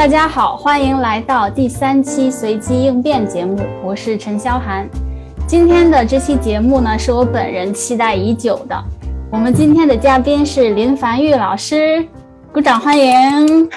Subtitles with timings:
[0.00, 4.88] 大家好，欢迎来到第三期随机应变节目，我是陈潇涵。
[5.46, 8.82] 今天的这期节目呢，是我本人期待已久的。
[9.30, 12.08] 我们今天的嘉宾是林凡玉老师，
[12.50, 13.68] 鼓掌欢迎。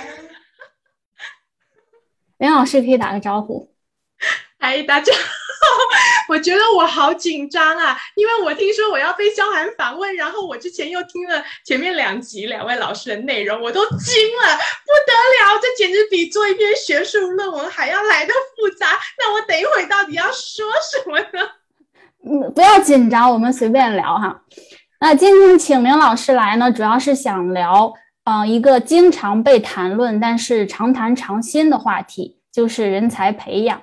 [2.39, 3.69] 林老师可以打个招呼。
[4.59, 5.11] 嗨，大家。
[6.29, 18.87] 我觉得我好紧张啊，因为我听说我要被萧寒访问，然后我之前又听了前面两集两位老师的内容，我都惊了，不得了，这简直比做一篇学术论文还要来的复杂。
[19.17, 21.49] 那我等一会到底要说什么呢？
[22.25, 24.41] 嗯，不要紧张，我们随便聊哈。
[25.01, 27.93] 那今天请林老师来呢，主要是想聊，
[28.23, 33.81] 嗯，一个经常被谈论但是常谈常新的话题，就是人才培养。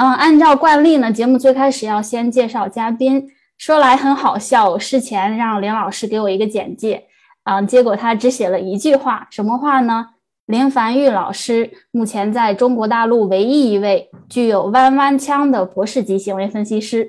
[0.00, 3.30] 嗯，按照惯例呢，节目最开始要先介绍嘉宾。
[3.58, 7.04] 说来很好笑，我事前让林老师给我一个简介，
[7.44, 10.06] 嗯，结果他只写了一句话，什么话呢？
[10.46, 17.06] 林凡玉老师目前在中国大陆唯一一位具有弯弯腔的博士级行为分析师。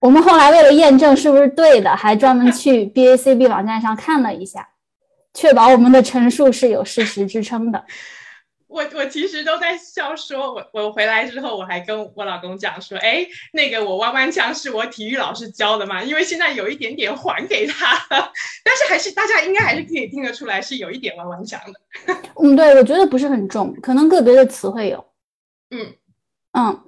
[0.00, 4.66] 我们后来为了验证是不是对的，还专门去 BACB 网站上看了一下，
[5.34, 7.84] 确保我们的陈述是有事实支撑的。
[8.68, 17.96] 我我其实都在笑，说我我回来之后，我还跟我老公讲说，哎，那个我弯弯枪是我体育老师教的嘛，因为现在有一点点还给他，
[18.62, 22.14] 但是还是大家应该还是可以听得出来是有一点弯弯枪的。
[22.42, 25.04] 嗯，对，我觉得不是很重，可能个别的词汇有。
[25.70, 25.94] 嗯
[26.52, 26.80] 嗯，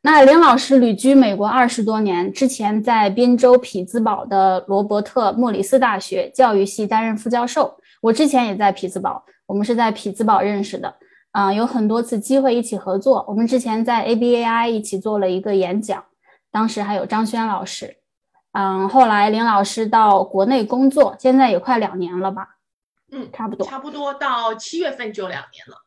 [0.00, 10.92] 那林老师旅居美国二十多年，之前在宾州匹兹堡的罗伯特莫里斯大学教育系担任副教授，我之前也在匹兹堡，我们是在匹兹堡认识的。
[11.32, 13.24] 啊，有很多次机会一起合作。
[13.28, 16.04] 我们之前在 ABAI 一起做了一个演讲，
[16.50, 17.96] 当时还有张轩老师。
[18.52, 22.56] 嗯，后来林老师到国内工作，现在也快两年了吧？
[23.12, 25.84] 嗯，差不多，差不多到七月份就两年了。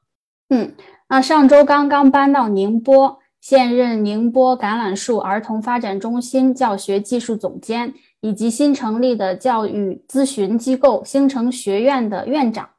[0.49, 0.75] 嗯，
[1.09, 12.69] 那上周刚刚搬到宁波，现任宁波橄榄树儿童发展中心教学技术总监，以及新成立的教育咨询机构星城学院的院长。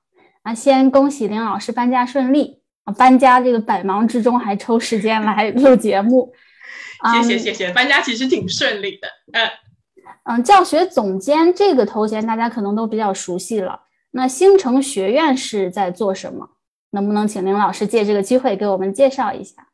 [0.42, 2.92] 啊，先恭喜林老师搬家顺利啊！
[2.94, 6.32] 搬家这个百忙之中还抽时间来录节目，
[7.14, 7.70] 谢谢谢谢。
[7.72, 9.48] 搬家其实挺顺利的，嗯
[10.24, 10.42] 嗯。
[10.42, 13.82] 教学总监这个头衔大家可能都比较熟悉了。
[14.10, 16.48] 那星城学院是在做什么？
[16.90, 19.68] 能不能请林老师借这个机会给我们介绍一下？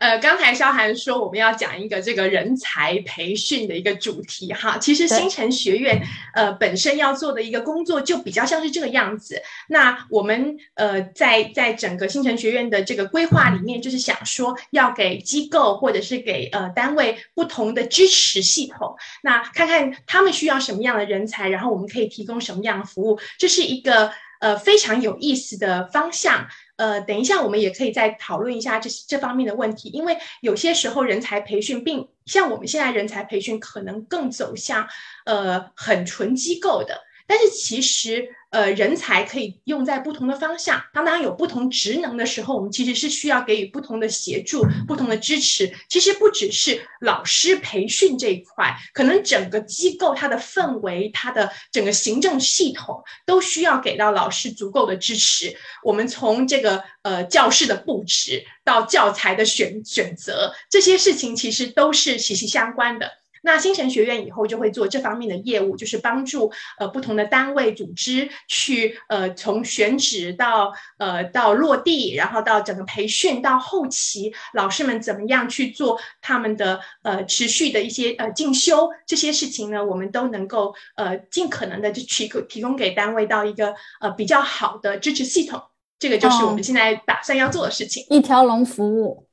[0.00, 6.02] 呃，刚才肖涵说我们要讲一个这个人才培训的一个主题哈，其实星辰学院
[6.34, 9.42] 呃本身要做的一个工作就比较像是这个样子。
[9.68, 26.48] 那我们呃在在整个星辰学院的这个规划里面，就是想说要给机构或者是给呃单位不同的支持系统，那看看他们需要什么样的人才，然后我们可以提供什么样的服务，这是一个呃非常有意思的方向。
[26.80, 34.88] 呃，等一下，我们也可以再讨论一下这这方面的问题，因为有些时候人才培训，并像我们现在人才培训，可能更走向
[35.26, 38.34] 呃很纯机构的，但是其实。
[38.50, 40.82] 呃，人才可以用在不同的方向。
[40.92, 45.72] 当当有不同职能的时候，我们其实是需要给予不同的协助、不同的支持。
[45.88, 55.56] 其实不只是老师培训这一块，可能整个机构它的氛围、它的整个行政系统都需要给到老师足够的支持。
[55.84, 63.19] 我们从这个呃教室的布置到教材的选选择，这些事情其实都是息息相关的。
[63.42, 79.84] 那星辰学院以后就会做这方面的业务，就是帮助呃不同的单位组织去呃从选址到呃到落地，然后到整个培训到后期，老师们怎么样去做他们的呃持续的一些呃进修这些事情呢？
[79.84, 85.62] 我们都能够呃尽可能的就提供提供给单位到一个呃比较好的支持系统，
[85.98, 88.04] 这个就是我们现在打算要做的事情。
[88.10, 89.26] 一条龙服务，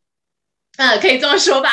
[0.77, 1.69] 嗯，可以这么说吧。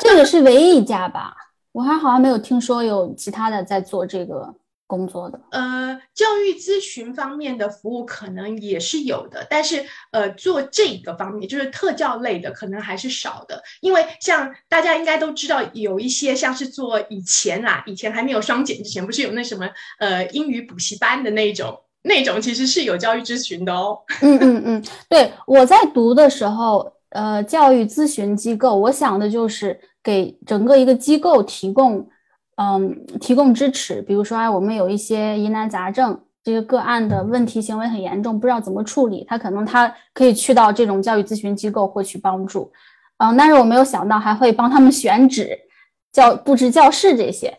[0.00, 1.34] 这个是唯一一家吧？
[1.72, 4.52] 我还好像没有听说有其他的在做这个
[4.88, 5.40] 工作的。
[5.52, 13.62] 呃，教育咨询方面的服务可能也是有的，但是呃，做这个方面就是特教类的可能还是少的。
[13.80, 19.68] 因为像大家应该都知道，有一些像是做以前啊，以前还没有双减之前，不是有那什么
[20.00, 23.96] 呃英语补习班的那种，那种其实是有教育咨询的哦。
[24.22, 29.80] 嗯嗯嗯，对，我在读的时候，呃，教育咨询机构，我想的就是。
[30.02, 32.08] 给整个一个机构提供，
[32.56, 34.00] 嗯，提供支持。
[34.02, 42.72] 比如说，哎，我们有一些疑难杂症，这个个案的问题行为很严重，不知道怎么处理，他可能他可以去到这种教育咨询机构获取帮助。
[43.18, 45.58] 嗯，但是我没有想到还会帮他们选址、
[46.12, 47.58] 教布置教室这些。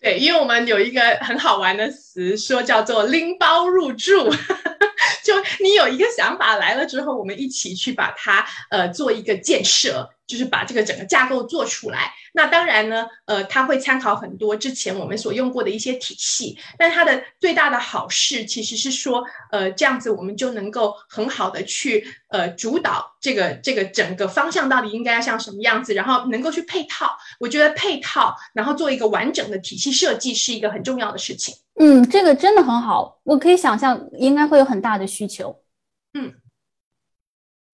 [0.00, 4.30] 对，因为我们有一个很好玩的词，说叫做拎包入住。
[5.24, 12.12] 就你有一个想法来了之后，我们一起去把它呃做一个建设，就是把这个整个架构做出来。
[12.32, 27.16] 那当然呢，呃，它会参考很多之前我们所用过的一些体系，但它的最大的好事其实是说，呃，这样子我们就能够很好的去呃主导这个这个整个方向到底应该要像什么样子，然后能够去配套。
[27.40, 31.54] 我觉得配套，然后做一个完整的体系设计是一个很重要的事情。
[31.80, 35.62] 嗯，这个真的很好，我可以想象应该会有很大的需求。
[36.12, 36.34] 嗯，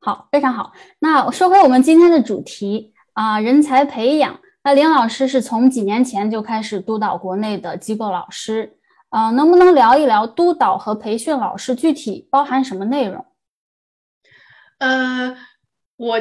[0.04, 0.72] 好，非常好。
[0.98, 4.40] 那说回我们今天的主题啊，人才培养。
[4.64, 8.78] 那林老师是从几年前就开始督导国内的机构老师，
[9.10, 13.24] 呃，能不能聊一聊督导和培训老师具体包含什么内容？
[14.78, 15.36] 呃，
[15.96, 16.20] 我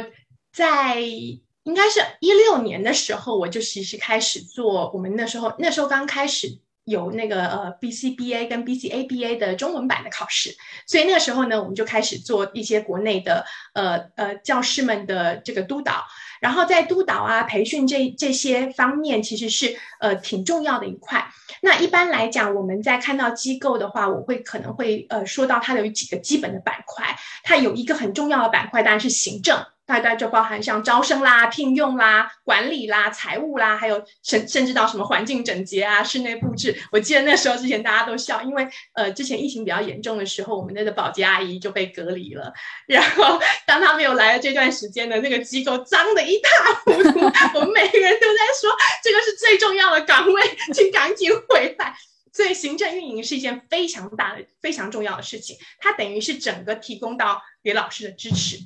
[0.53, 6.59] 在应该是一六年的时候，我就其实开始做，我们那时候那时候刚开始。
[6.85, 10.55] 有那个呃 BCBA 跟 BCABA 的中文版的考试，
[10.87, 16.03] 所以那个时候呢，我们就开始做一些国内的呃呃教师们的这个督导，
[16.41, 21.25] 然后在督导啊培训这这些方面，其实是呃挺重要的一块。
[21.61, 29.63] 那一般来讲，我们在看到机构的话，我会可能会呃说到它的有几个基本的板块，它有一个很重要的板块，当然是行政。
[29.85, 36.73] 大概就包含像招生啦、聘用啦、管理啦、财务啦，还有甚甚至到什么环境整洁啊、室内布置。
[36.91, 42.53] 我记得那时候之前大家都笑，因为呃之前疫情比较严重的时候，我们那个保洁阿姨就被隔离了。
[42.87, 47.19] 然后当他没有来的这段时间呢，那个机构脏的一塌糊涂。
[47.55, 48.71] 我们每个人都在说，
[49.03, 50.41] 这个是最重要的岗位，
[50.73, 51.93] 请赶紧回来。
[52.33, 58.57] 所以行政运营是一件非常大的、非常重要的事情，它等于是整个提供到给老师的支持。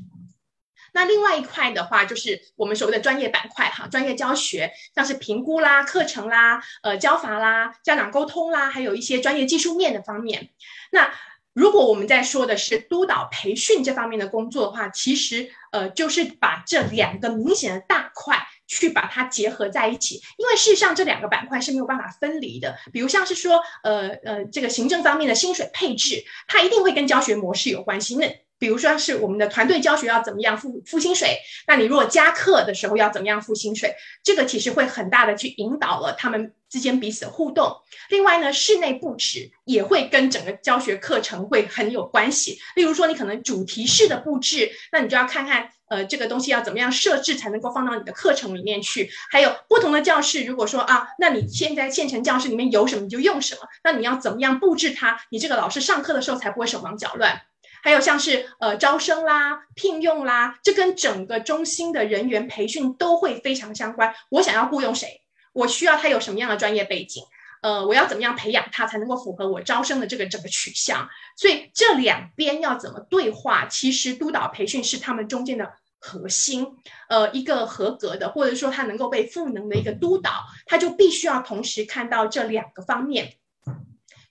[0.95, 10.51] 那另外一块的话，就是我们所谓的专业板块哈，专业教学，像是评估啦、课程啦、呃教法啦、家长沟通啦，还有一些专业技术面的方面。
[10.91, 11.13] 那
[11.51, 22.77] 如果我们在说的是督导培训这方面的工作的话，其实呃就是把这两个明显的大块去把它结合在一起，因为事实上这两个板块是没有办法分离的。
[22.91, 28.15] 比如像是说呃呃这个行政方面的薪水配置，它一定会跟教学模式有关系。
[28.15, 37.77] 那比如说是我们的团队教学要怎么样付付薪水，那你如果加课的时候要怎么样付薪水，这个其实会很大的去引导了他们之间彼此的互动。
[38.09, 42.57] 另外呢，室内布置也会跟整个教学课程会很有关系。
[42.75, 49.11] 例如说，你可能主题式的布置，那你就要看看呃这个东西要怎么样设置才能够放到你的课程里面去。
[49.29, 57.39] 还有不同的教室，如果说啊，那你现在现成教室里面有什么你就用什么，那你要怎么样布置它，你这个老师上课的时候才不会手忙脚乱。
[57.85, 64.11] 还有像是呃招生啦、聘用啦，这跟整个中心的人员培训都会非常相关。
[64.31, 65.21] 我想要雇佣谁，
[65.53, 67.23] 我需要他有什么样的专业背景，
[67.61, 71.07] 呃，我要怎么样培养他才能够符合我招生的这个整个取向。
[71.37, 76.65] 所以这两边要怎么对话，其实督导培训是他们中间的核心。
[77.07, 80.31] 呃，一个合格的或者说他能够被赋能的一个督导，
[80.65, 83.35] 他就必须要同时看到这两个方面。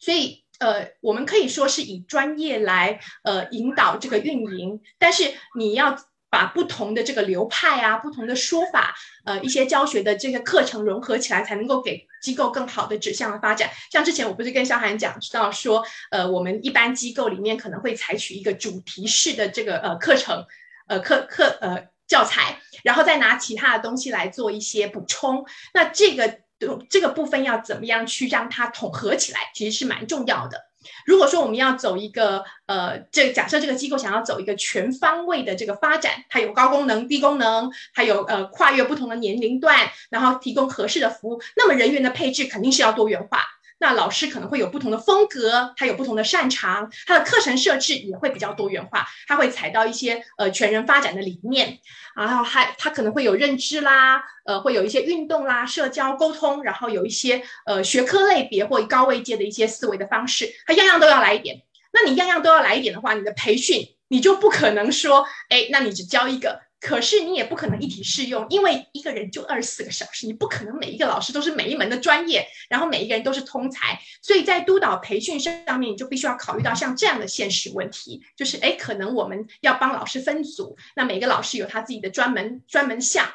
[0.01, 0.44] 所以。
[0.61, 5.97] 呃，我们可以说是以专业来呃引导这个运营，但是你要
[6.31, 13.71] 把不同的这个流派啊、不同的说法，呃，一些教学的这个课程融合起来，才能够给机构更好的指向的发展。
[13.91, 20.45] 像之前我不是跟肖涵讲到说，呃，我们一般机构里面可能会采取一个主题式的这个呃课程，
[20.87, 25.45] 呃课课呃教材，然后再拿其他的东西来做一些补充。
[25.73, 26.44] 那这个。
[26.89, 30.59] 这个部分要怎么样去让它统合起来，其实是蛮重要的。
[31.07, 39.79] 如果说我们要走一个呃，这假设这个机构想要走一个全方位的这个发展，它有高功能、低功能，还有呃跨越不同的年龄段，
[40.11, 43.41] 然后提供合适的服务，那么人员的配置肯定是要多元化。
[43.79, 51.79] 那老师可能会有不同的风格，他有不同的擅长，他的课程设置也会比较多元化，他会踩到一些呃全人发展的理念，
[52.17, 61.63] 然后还他可能会有认知啦，呃，会有一些运动啦、社交沟通，然后有一些呃学科类别或高位阶的一些思维的方式，他样样都要来一点。
[61.93, 66.61] 那你样样都要来一点的话，你的培训你就不可能说，哎，那你只教一个。
[66.87, 73.99] 可是你也不可能一体适用，因为一个人就二十四个小时，你不可能每一个老师都是每一门的专业，然后每一个人都是通才。
[74.21, 83.27] 所以在督导培训上面，你就必须要考虑到像这样的现实问题，就是哎，可能我们要帮老师分组，那每个老师有他自己的专门专门项。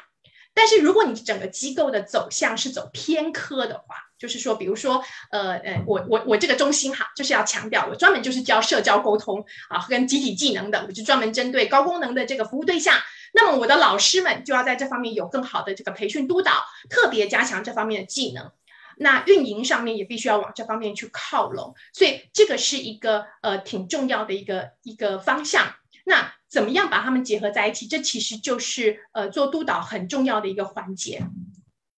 [0.54, 5.02] 但是如果你整个机构的走向是走偏科的话，就是说，比如说，
[5.32, 12.94] 呃呃，我我我这个中心哈，就是要强调，我专门就是教社交沟通啊，跟集体技能的，我就专门针对高功能的这个服务对象。
[13.32, 18.52] 那么我的老师们就要在这方面有更好的这个培训督导，特别加强这方面的技能。
[18.96, 25.74] 那运营上面也必须要往这方面去靠拢，所以这个是一个呃挺重要的一个一个方向。
[26.04, 27.86] 那怎么样把他们结合在一起？
[27.86, 31.22] 这其实就是呃做督导很重要的一个环节。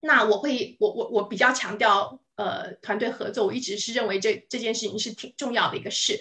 [0.00, 6.20] 那我会我我我比较强调呃团队合作，我一直是认为这这件事情是挺重要的一个事。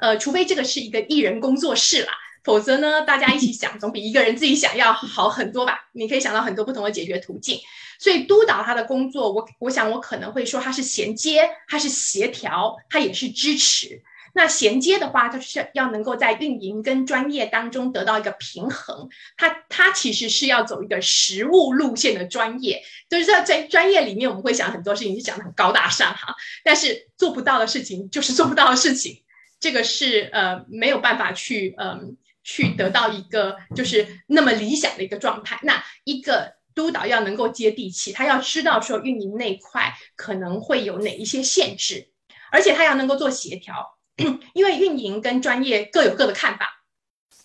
[0.00, 2.12] 呃，除非这个是一个艺人工作室啦，
[2.42, 5.88] 否则呢，大家一起想总比一个人自己想要好很多吧。
[5.92, 7.58] 你可以想到很多不同的解决途径。
[7.98, 14.02] 所以督导他的工作，我我想我可能会说他是衔接，他是协调，他也是支持。
[14.32, 19.08] 那衔接的话，就是要能够在运营跟专业当中得到一个平衡。
[19.36, 29.20] 他他其实是要走一个实务路线的专业，就是在在专业里面，我们会想很多事情是讲的很高大上哈，但是做不到的事情就是做不到的事情。
[29.58, 35.58] 这个是呃没有办法去嗯去得到一个就是那么理想的一个状态。
[35.62, 42.08] 那一个督导要能够接地气，他要知道说运营那块可能会有哪一些限制，
[42.52, 43.98] 而且他要能够做协调，
[44.54, 46.68] 因为运营跟专业各有各的看法，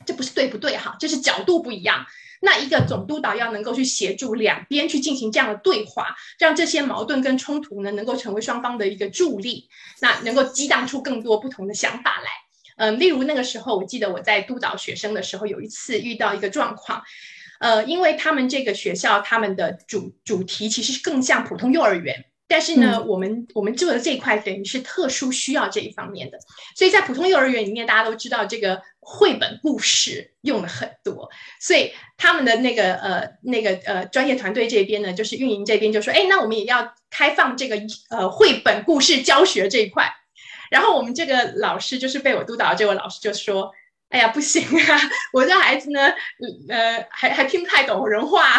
[0.06, 0.96] 这不是对不对哈？
[1.00, 2.06] 这是角度不一样。
[2.42, 9.68] 那一个总督导要能够去协助两边去进行这样的对话，让这些矛盾跟冲突呢能够成为双方的一个助力，
[10.00, 12.30] 那能够激荡出更多不同的想法来。
[12.76, 17.02] 嗯，例如那个时候，我记得我在督导学生的时候，有一次遇到一个状况，
[17.60, 22.26] 呃，因为他们这个学校他们的主主题其实更像普通幼儿园。
[22.48, 26.38] 但是呢，我们我们做的这一块等于是特殊需要这一方面的，
[26.76, 31.28] 所以在普通幼儿园里面，大家都知道这个绘本故事用的很多，
[31.60, 40.14] 所以他们的那个呃那个呃专业团队这边呢，就是运营这边就说，哎，那我们也要开放这个呃绘本故事教学这一块，
[40.70, 43.72] 然后我们这个老师就是被我督导这位老师就说。
[44.10, 45.02] 哎呀，不行啊！
[45.34, 46.00] 我这孩子呢，
[46.70, 48.58] 呃，还还听不太懂人话。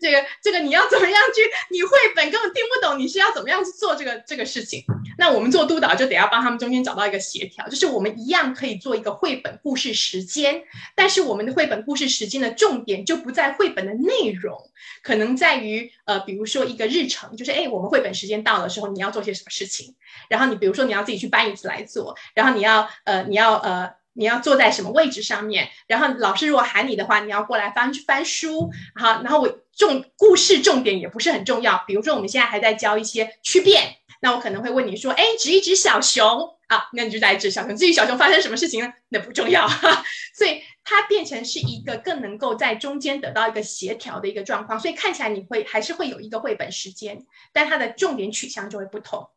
[0.00, 1.40] 这 个这个，你要怎么样去？
[1.70, 4.84] 你绘本根本听不懂，你是要怎么样去做这个这个事情？
[5.16, 10.62] 那我们做督导就得要帮他们中间找到一个协调，就是我们一样可以做一个绘本故事时间，
[10.94, 14.58] 但是我们的绘本故事时间的重点就不在绘本的内容，
[15.02, 19.94] 可能在于呃，比如说一个日程，就是哎，我们绘本时间到的时候，你要做些什么事情？
[20.28, 23.96] 然后你比如说你要自己去搬椅子来做，然后你要呃，你要呃。
[24.18, 25.70] 你要坐在什么位置上面？
[25.86, 28.68] 然后老师如果喊你的话，你要过来翻翻书。
[28.96, 31.84] 好，然后我重故事重点也不是很重要。
[31.86, 37.76] 比如说我们现在还在教一些区变，那我可能会问你说：“哎，指一指小熊啊。”那你就在指小熊。
[37.76, 38.92] 至于小熊发生什么事情呢？
[39.08, 39.68] 那不重要。
[39.68, 44.80] 哈所以它变成是一个更能够在中间得到一个协调的一个状况。
[44.80, 49.28] 所以看起来你会还是会有一个绘本时间，但它的重点取向就会不同。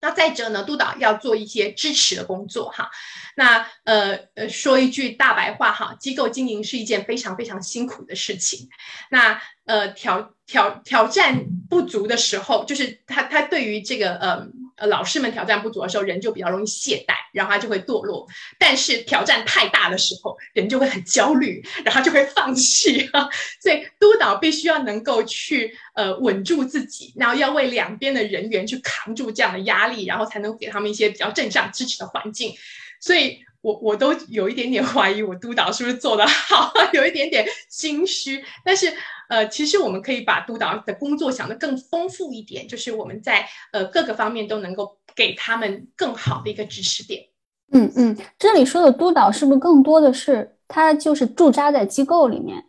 [0.00, 2.90] 那再者呢，督导要做一些支持的工作哈。
[3.36, 8.68] 那呃呃，说一句大白话哈，机构经营是一件非常非常辛苦的事情。
[9.10, 14.46] 那呃挑挑挑战不足的时候，就是他他对于这个呃。
[14.80, 18.26] 呃，老师们挑战不足的时候，人就比较容易懈怠，然后他就会堕落；
[18.58, 23.06] 但是挑战太大的时候，人就会很焦虑，然后就会放弃。
[23.60, 32.54] 所以督导必须要能够去呃稳住自己，然后要为两边的人员去扛住这样的压力，然后才能给他们一些比较正向支持的环境。
[33.00, 38.90] 所以我我都有一点点怀疑，我督导是不是做得好， 有一点点心虚，但是。
[39.30, 47.28] 呃，其实我们可以把督导的工作想得更丰富一点，就是我们在呃各个方面都能够给他们更好的一个知识点。
[47.72, 52.64] 嗯嗯，这里说的督导是不是更多的是他就是驻扎在机构里面，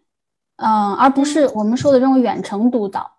[0.57, 3.17] 嗯，而不是我们说的这种远程督导，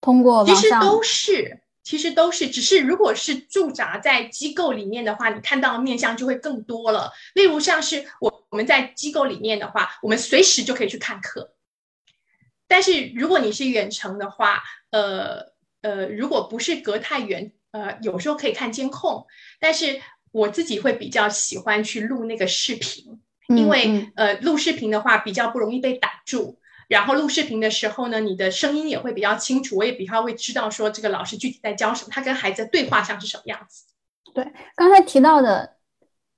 [0.00, 7.10] 通过其实都是，其实都是，只是如果是驻扎在机构里面的话，你看到的面向就会更多了。
[7.34, 11.50] 例如像是我我们在机构里面的话，我们随时就可以去看课。
[12.68, 19.26] 但是如果你是远程的话，呃呃，如果不是隔太远，呃，有时候可以看监控。
[19.58, 26.60] 但是我自己会比较喜欢去录那个视频，因为呃，录视频的话比较不容易被挡住。
[26.88, 33.84] 然后录视频的时候呢，你的声音也会比较清楚，我也比较会知道说这个老师具体在教什么，他跟孩子的对话像是什么样子。
[34.34, 35.77] 对，刚才提到的。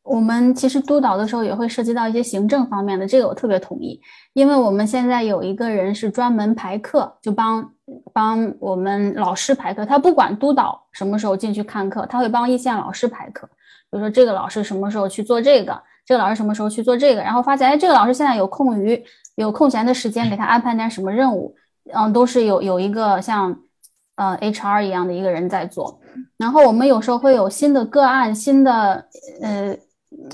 [0.02, 4.00] 我们其实督导的时候也会涉及到一些行政方面的，这个我特别同意，
[4.32, 7.70] 因为我们现在有一个人是专门排课，就帮
[8.12, 13.46] 帮我们老师排课，他不管督导什么时候进去看课，他会帮一线老师排课，
[13.90, 19.00] 比如说这个老师什么时候去做这个，这个老师什么时候去做这个，然后发现哎，这个老师现在有空余
[19.36, 21.54] 有空闲的时间，给他安排点什么任务，
[21.92, 23.54] 嗯，都是有有一个像
[24.16, 26.00] 呃 HR 一样的一个人在做，
[26.38, 29.06] 然后我们有时候会有新的个案，新的
[29.42, 29.76] 呃。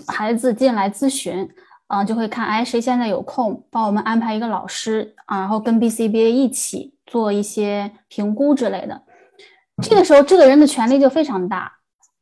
[0.07, 1.49] 孩子进来咨询，
[1.87, 9.03] 啊，就会看，哎，谁现在有空，帮我们安排一个老师啊，然后跟 BCBA 一起做一些评估之类的。
[9.83, 11.73] 这个时候这个人的权力就非常大。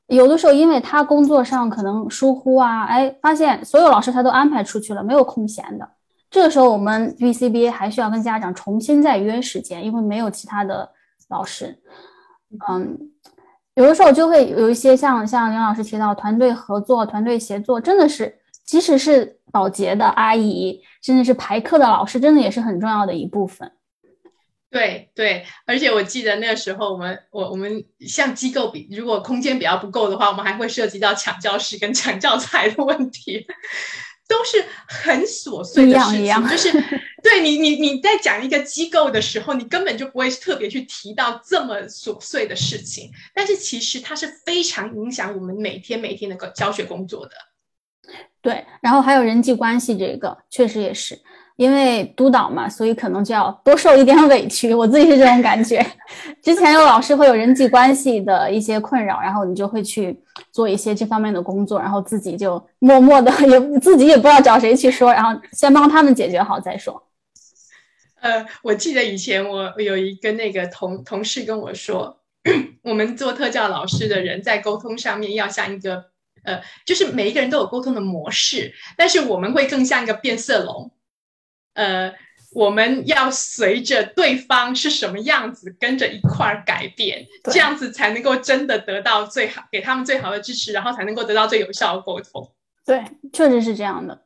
[0.09, 5.89] 有的时候因为他工作上可能疏忽啊，哎，发现所有老师他都安排出去了，没有空闲的。
[6.31, 10.91] 这个时候我们 B、C、B、A 还需要跟家长重新再约时间，因为没有其他的
[11.29, 11.79] 老师。
[12.69, 12.99] 嗯，
[13.75, 23.73] 有的时候就会有一些像像林老师提到团队合作、团队协作，真的是即使是保洁的阿姨，甚至是排课的老师，真的也是很重要的一部分。
[24.71, 33.47] 对对，而且我记得那个时候，我们我我们像机构比，如果空间比较不够的话，我们还会涉及到抢教室跟抢教材的问题，
[34.29, 36.49] 都是很琐碎的事情。
[36.49, 36.73] 就是
[37.23, 47.33] 对你你你在讲一个机构的时候，你根本就不会特别去提到这么琐碎的事情，但是其实它是非常影响我们每天每天的教学工作的。
[48.43, 51.19] 对，然后还有人际关系，这个确实也是。
[51.57, 54.75] 因为督导嘛，所以可能就要多受一点委屈。
[54.75, 55.85] 我自己是这种感觉。
[56.43, 60.19] 之前有老师会有人际关系的一些困扰，然后你就会去
[60.51, 67.01] 做一些这方面的工作，然后自己就默默的也自己也不知道找谁去说，然后先帮他们解决好再说。
[68.21, 72.19] 呃，我记得以前我有一个那个同同事跟我说，
[72.83, 76.07] 我们做特教老师的人在沟通上面要像一个
[76.43, 80.91] 呃，就是每一个人都有沟通的模式，但是我们会更像一个变色龙。
[81.75, 82.13] 呃，
[82.53, 92.53] 我们要随着对方是什么样子，跟着一块儿改变，这样子才能够真的得到最好，给他们最好的支持，然后才能够得到最有效的沟通。
[92.87, 94.23] 对，确实是这样的。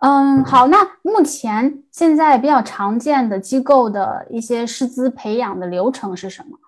[0.00, 6.58] 嗯，好，那目前现在比较常见的机构的一些师资培养的流程是什么？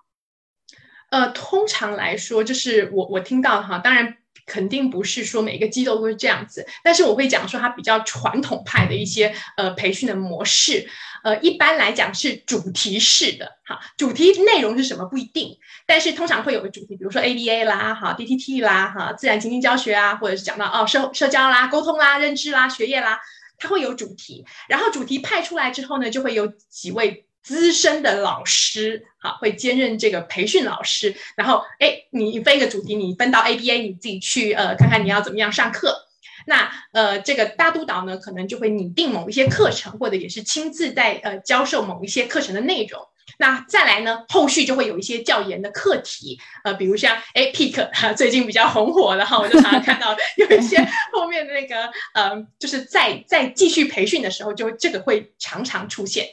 [1.11, 4.17] 呃，通常来说，就是我我听到哈，当然。
[4.45, 10.89] 肯定不是说每个机构都是这样子，但是我会讲说它比较传统派的一些呃培训的模式，
[11.23, 23.19] 呃，一般来讲是主题式的，哈，主题内容是什么不一定，但是通常会有个主题，比如说 ABA 啦，哈，DTT 啦，哈，自然情境教学啊，或者是讲到哦社社交啦、沟通啦、认知啦、学业啦，
[23.57, 27.25] 它会有主题，然后主题派出来之后呢，就会有几位。
[27.43, 31.15] 资深的老师，好，会兼任这个培训老师。
[31.35, 36.07] 然后，哎，你分一个主题，你分到 ABA，你自己去呃看看你要怎么样上课。
[36.47, 43.01] 那呃，这个大督导呢，可能就会拟定某一些课程，或者也是亲自在呃教授某一些课程的内容。
[43.37, 50.77] 那再来呢，后续就会有一些教研的课题，呃，比如像哎 Peak 最近比较红火的哈，我就常常看到有一些
[51.13, 56.27] 后面的那个呃，就是在在继续培训的时候，就这个会常常出现。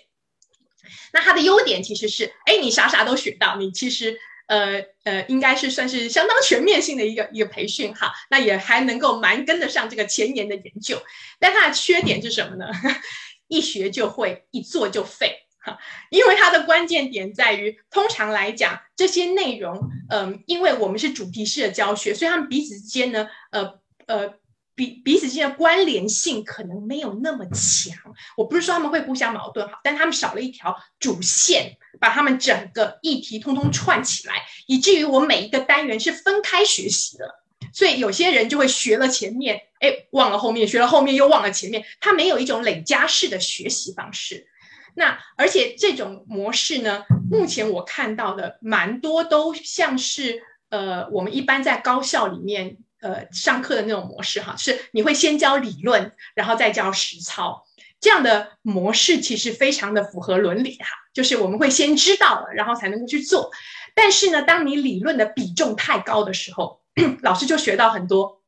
[1.12, 8.12] 那它的优点其实是，哎，你啥啥都学到，你其实，呃呃，应该是算是相当全面性的一个一个培训哈。
[8.30, 11.00] 那也还能够蛮跟得上这个前沿的研究。
[11.38, 12.66] 但它的缺点是什么呢？
[13.48, 15.78] 一学就会，一做就废哈。
[16.10, 24.34] 因为它的关键点在于，通常来讲，这些内容，嗯，因为我们是主题式的教学，所以他们彼此之间呢，呃呃。
[24.78, 27.98] 彼彼此之间的关联性可能没有那么强，
[28.36, 34.34] 我不是说他们会互相矛盾哈，但他们少了一条主线，把他们整个议题通通串起来，
[34.68, 37.28] 以至于我每一个单元是分开学习的，
[37.72, 44.46] 所以有些人就会学了前面，哎，忘了后面，学了后面又忘了前面，他没有一种累加式的学习方式。
[44.94, 52.76] 那而且这种模式呢，目前我看到的蛮多都像是，呃，我们一般在高校里面。
[53.00, 57.64] 呃，上课的那种模式哈，是你会先教理论，然后再教实操，
[58.00, 63.50] 这样的模式其实非常的符合伦理哈，就是我们会先知道了，然后才能够去做。
[63.94, 66.82] 但是呢，当你理论的比重太高的时候，
[67.22, 68.42] 老师就学到很多，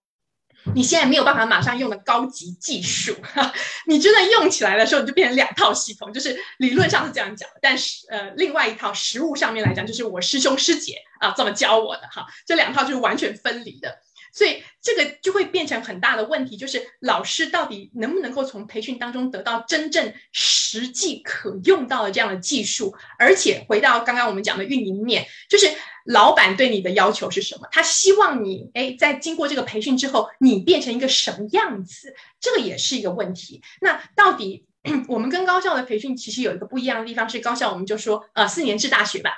[0.75, 3.53] 你现在没有办法马上用的高级技术哈，
[3.87, 14.01] 你真的用起来的时候，你就变成两套系统，就是理论上是这样讲，但是呃，另外一套实物上面来讲，就是我师兄师姐啊这么教我的哈，这两套就是完全分离的。
[14.33, 22.95] 所以这个就会变成很大的问题，就是老师到底能不能够从培训当中得到真正实际可用到的这样的技术？
[23.19, 25.67] 而且回到刚刚我们讲的运营面，就是
[26.05, 27.69] 老板对你的要求是什么？
[27.73, 32.15] 他希望你哎，在经过这个培训之后，你变成一个什么样子？
[32.41, 33.63] 这个也是一个问题。
[33.81, 34.67] 那到底
[35.09, 39.33] 我们跟高校的培训其实有一个不一样的地方，是高校我们就说呃四年制大学吧。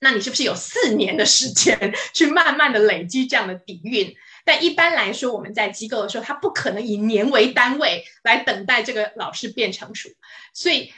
[0.00, 4.14] 那你是不是有四年的时间去慢慢的累积这样的底蕴？
[4.44, 10.08] 但一般来说，我们在机构的时候，他不可能以年为单位来等待这个老师变成熟，
[10.54, 10.92] 所以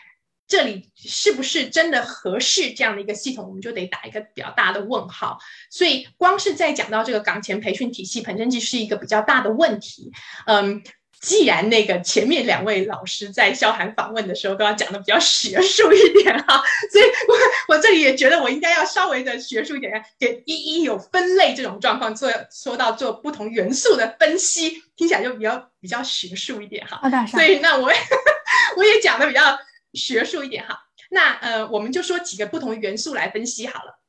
[0.47, 5.39] 这里是不是真的合适这样的一个系统，我们就得打一个比较大的问号。
[5.71, 10.13] 所以光是在讲到这个岗前培训体系本身就是一个比较大的问题，
[10.47, 10.83] 嗯。
[11.23, 26.99] 既然那个前面两位老师在萧寒访问的时候都要讲的比较学术一点哈， 所以我我这里也觉得我应该要稍微的学术一点，给一一有分类这种状况做说到做不同元素的分析，听起来就比较比较学术一点哈。
[27.29, 27.89] 所以那我
[28.77, 29.57] 我也讲的比较
[29.95, 30.77] 学术一点哈。
[31.09, 34.01] 那呃，我们就说几个不同元素来分析好了。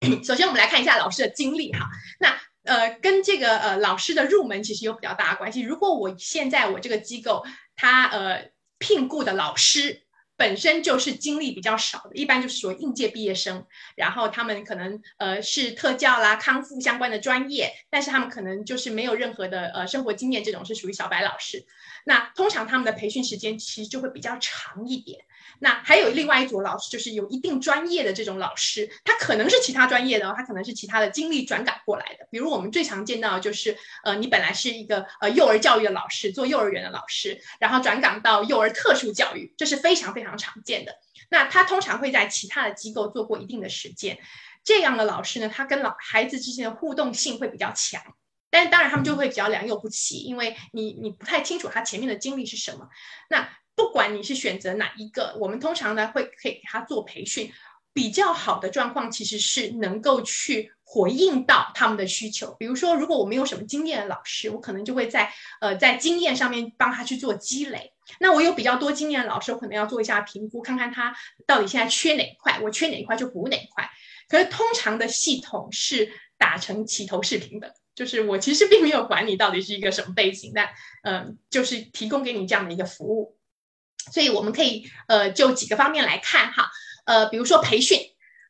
[0.24, 1.88] 首先我们来看一下老师的经历哈。
[2.18, 5.60] 那呃，跟这个呃老师的入门其实有比较大的关系。
[5.60, 7.44] 如果我现在我这个机构，
[7.76, 10.03] 他呃聘雇的老师
[10.36, 13.66] 本身就是经历比较少的，一般就是说应届毕业生，
[13.96, 21.64] 然后他们可能呃是特教啦、康复相关的专业，但是他们可能就是没有任何的呃生活经验，这种是属于小白老师。
[22.06, 25.24] 那通常他们的培训时间其实就会比较长一点。
[25.60, 32.26] 那还有另外一组老师，就是有一定专业的这种老师，他可能是其他专业的，他可能是其他的经历转岗过来的。
[32.30, 40.96] 比如我们最常见到就是，呃，你本来是一个呃幼儿教育的老师，做幼儿园的老师，然后转岗到幼儿特殊教育，这是非常非常常见的。
[41.30, 44.18] 那他通常会在其他的机构做过一定的实践，
[44.62, 48.02] 这样的老师呢，他跟老孩子之间的互动性会比较强，
[48.50, 52.88] 但是当然他们就会比较良莠不齐，因为你你不太清楚他前面的经历是什么。
[53.28, 57.52] 那不管你是选择哪一个，我们通常呢会可以给他做培训。
[57.94, 62.54] 比较好的状况其实是能够去回应到他们的需求。
[62.58, 67.92] 比如说，如果我没有什么经验的老师，我可能就会在呃在经验上面帮他去做积累。
[68.18, 73.88] 那我有比较多经验的老师，我可能要做一下评估，看看他到底现在缺哪一块，我缺哪一块就补哪一块。
[74.28, 80.68] 可是通常的系统是打成齐头视频的，就是我其实并没有管你到底是一个什么背景，但
[81.04, 83.38] 嗯，就是提供给你这样的一个服务。
[84.12, 86.70] 所以我们可以呃就几个方面来看哈，
[87.04, 87.98] 呃比如说培训，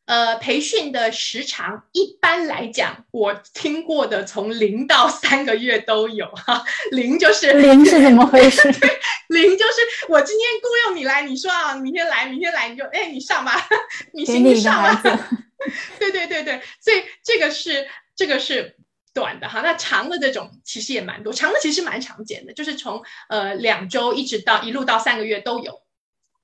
[0.07, 8.63] 呃培训的时长一般来讲，我听过的从零到三个月都有哈，零就是零是怎么回事？
[9.29, 13.67] 零就是我今天雇佣你来，你说啊明天来，明天来你就哎你上吧，
[14.13, 15.03] 你行你上吧，
[15.99, 18.77] 对对对对，所以这个是这个是。
[19.15, 25.84] 短的哈，那长的这种其实也蛮多，长的其实蛮常见的，就是从呃两周一直到一路到三个月都有。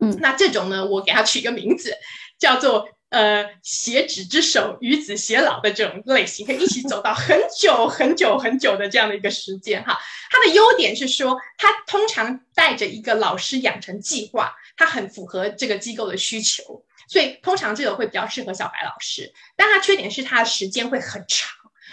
[0.00, 1.92] 嗯，那这种呢，我给它取个名字，
[2.38, 9.98] 叫做呃携子之手与子偕老的这种类型，可以一起走到很久很久很久的这样的一个时间哈。
[10.30, 19.32] 它的优点是说，它通常带着一个老师养成计划，它很符合这个机构的需求，所以通常这个会比较适合小白老师。
[19.56, 21.50] 但它缺点是它的时间会很长。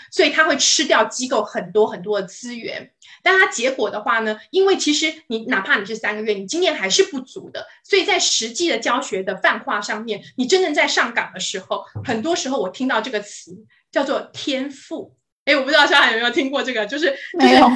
[0.09, 2.89] 所以他会吃掉机构很多很多的资源，
[3.23, 4.39] 但它结果的话呢？
[4.51, 13.51] 因为其实你哪怕你是三个月，你经验还是不足的，所以在实际的教学的泛化上面，你真正在上岗的时候，很多时候我听到这个词
[13.91, 15.15] 叫做天赋。
[15.45, 17.69] 哎，我不知道小海有没有听过这个，就是没有，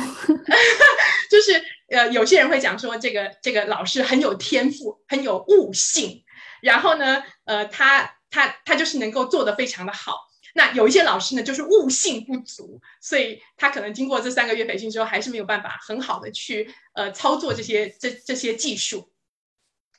[1.29, 6.23] 就是 呃，有些人会讲说这个这个老师很有天赋，很有悟性，
[6.61, 10.30] 然后呢，呃，他他他就是能够做得非常的好。
[10.53, 19.09] 那有一些老师呢，就是悟性不足，所以他可能经过这三个月培训之后，还是没有办法很好的去呃操作这些这这些技术。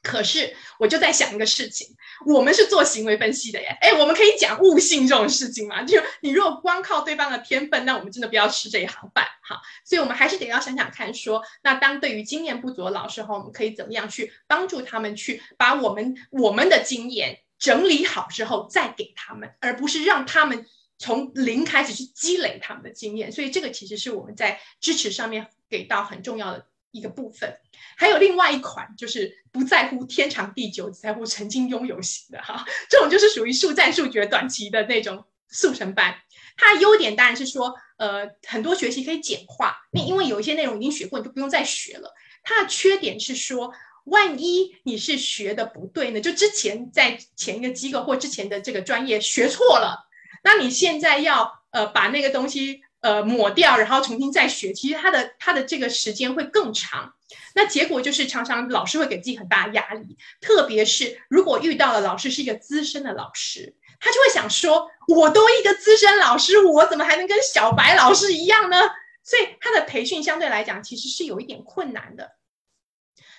[0.03, 1.87] 可是我就在想一个事情，
[2.27, 5.85] 我们是做行为分析的耶，哎，我们可以讲悟性这种事情吗？
[5.85, 9.61] 就你如果光靠对方的天分，那我们真的不要吃这一行饭哈。
[9.85, 17.39] 所以我们还是得要想想看，说那当对于经验不足的老师后，我们可以怎么样去帮助他们去把我们我们的经验。
[17.63, 20.67] 整理好之后再给他们，而不是让他们
[20.99, 23.31] 从零开始去积累他们的经验。
[23.31, 27.57] 所以这个其实是我们在支持上面给到很重要的一个部分。
[27.97, 36.17] 还有另外一款就是不在乎天长地久，只在乎曾经拥有型的哈，这种就是属于速战速决、短期的那种速成班。
[36.57, 42.13] 它的优点当然是说，呃，很多学习可以简化，因因为有一些内容已经学过，你就不用再学了。
[42.43, 43.73] 它的缺点是说。
[44.05, 46.21] 万一你是学的不对呢？
[46.21, 50.09] 就之前在前一个机构或之前的这个专业学错了，
[50.43, 57.15] 那你现在要呃把那个东西呃抹掉，然后重新再学，其实他的他的这个时间会更长。
[57.55, 68.77] 那结果就是常常老师会给自己很大压力，特别是如果遇到了老师是一个资深的老师，他就会想说：我都一个资深老师，我怎么还能跟小白老师一样呢？
[69.23, 72.33] 所以他的培训相对来讲其实是有一点困难的。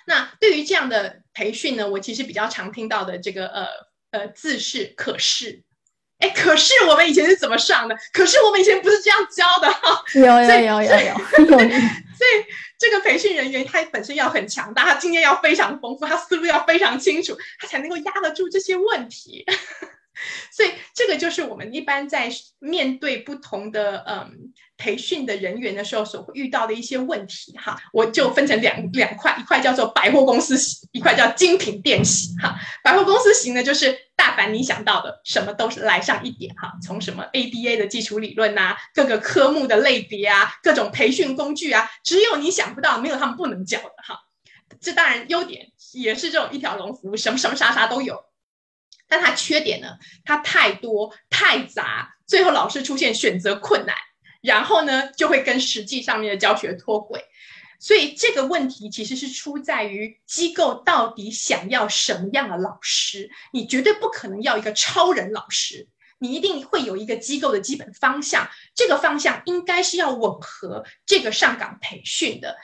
[0.06, 3.66] 那对于这样的培训呢，我其实比较常听到的这个呃
[4.10, 5.62] 呃字是可是，
[6.18, 7.96] 哎，可是我们以前是怎么上的？
[8.12, 10.02] 可是我们以前不是这样教的哈。
[10.14, 11.14] 有有有有有。
[12.14, 12.44] 所以
[12.78, 19.44] 这个培训人员他本身要很强大，他经验要非常丰富，他思路要非常清楚，他才能够压得住这些问题。
[20.52, 27.80] 所以这个就是我们一般在面对不同的嗯培训的人员的时候所遇到的一些问题哈。
[27.92, 32.54] 我就分成两两块，一块叫做百货公司型，一块叫精品店型哈。
[32.82, 44.18] 百货公司型呢，就是大凡你想到的什么都是来上一点哈，从什么 ABA 的基础理论呐，各个科目的类别啊，各种培训工具啊，只有你想不到，没有他们不能教的哈。
[44.80, 48.24] 这当然优点也是这种一条龙服务，什么什么啥啥都有。
[49.06, 49.98] 但它缺点呢？
[50.24, 53.94] 它太多太杂，最后老是出现选择困难，
[54.44, 57.24] 然后呢就会跟实际上面的教学脱轨。
[57.80, 63.28] 所以这个问题其实是出在于机构到底想要什么样的老师？
[63.52, 72.56] 你绝对不可能要一个超人老师，你一定会有一个机构的基本方向，这个方向应该是要吻合这个上岗培训的。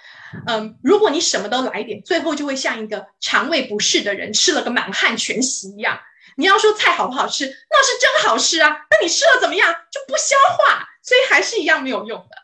[0.47, 6.01] 嗯，如果你什么都来一点，最后就会像一个肠胃不适的人吃了个满汉全席一样。
[6.41, 8.87] 你要说菜好不好吃，那是真好吃啊！
[8.91, 9.71] 那你吃了怎么样？
[9.93, 12.37] 就不消化，所以还是一样没有用的。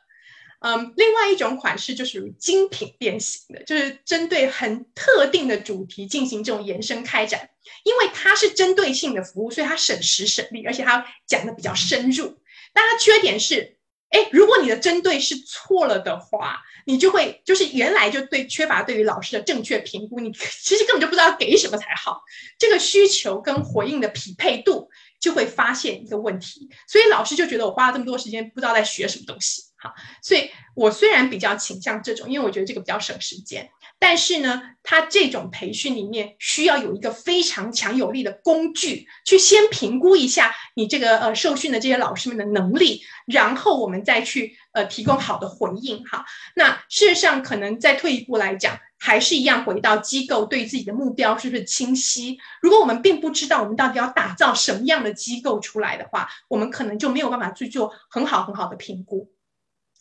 [0.61, 7.49] 嗯，另外一种款式就属于精品店型的，就是针对很特定的主题进行这种延伸开展，
[7.85, 12.39] 因为它是针对性的服务，所以它省时省力，而且它讲的比较深入。
[12.75, 13.76] 但它缺点是，
[14.11, 16.61] 哎，如果你的针对是错了的话。
[16.89, 20.31] 你就会就是原来就对缺乏对于老师的正确评估，你
[20.63, 22.23] 其实根本就不知道给什么才好，
[22.61, 24.89] 这个需求跟回应的匹配度
[25.19, 29.93] 就会发现一个问题，所以老师就觉得我花了这么多时间不知道在学什么东西，好，
[30.23, 33.69] 所以我虽然比较倾向这种，因为我觉得这个比较省时间。
[33.99, 46.27] 但是呢，他这种培训里面需要有一个非常强有力的工具，去先评估一下你这个呃受训的这些老师们的能力，然后我们再去呃提供好的回应哈。
[46.55, 52.37] 那事实上，可能再退一步来讲，还是一样回到机构对自己的目标是不是清晰。
[52.61, 59.33] 如果我们并不知道我们到底要打造什么样的机构出来的话，我们可能就没有办法去做很好很好的评估。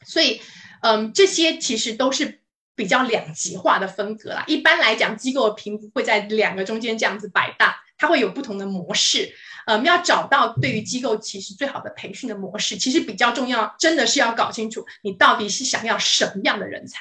[0.05, 0.41] 所以，
[0.81, 2.41] 嗯，这些其实都是。
[2.75, 4.43] 比较两极化的风格啦。
[4.47, 9.33] 一般来讲，机构的评估会在两个中间这样子摆荡，它会有不同的模式。
[9.65, 16.99] 呃，要找到对于机构其实最好的培训的模式，其实比较重要，真的是要搞清楚你到底是想要什么样的人才。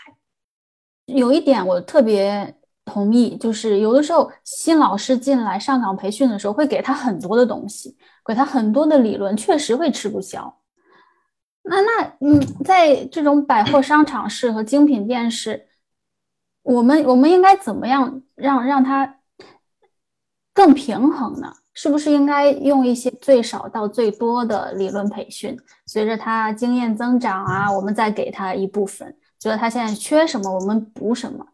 [1.04, 2.54] 有一点我特别
[2.86, 10.60] 同意，就是有的时候新老师进来上岗培训的时候，会给他很多的东西，给他很多的理论，确实会吃不消。
[11.64, 15.66] 那那嗯，在这种百货商场式和精品店式，
[16.62, 19.20] 我们我们应该怎么样让让它
[20.52, 21.52] 更平衡呢？
[21.72, 31.44] 是不是应该用一些最少到最多的理论培训，随着他经验增长啊，我们再给他一部分，觉得他现在缺什么，我们补什么。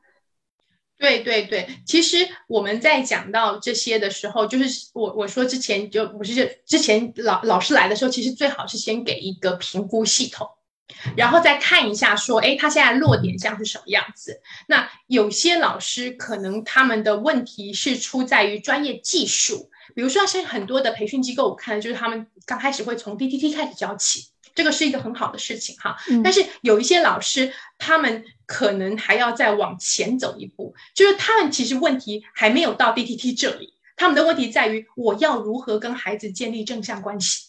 [1.00, 10.46] 对对对，其实我们在讲到这些的时候，就是我我说之前就不是之前老老师来的时候，其实最好是先给一个评估系统，
[11.16, 14.42] 然后再看一下说，哎，他现在落点像是什么样子。
[14.68, 24.26] 那有些老师可能他们的问题是出在于专业技术，比如说像很多的培训机构，我看就是他们刚开始会从 D T T 开始教起。
[24.60, 37.48] 这个是一个很好的事情哈，但是有一些老师，他们可能还要再往前走一步，就是他们其实问题还没有到 D T T 这里，他们的问题在于我要如何跟孩子建立正向关系。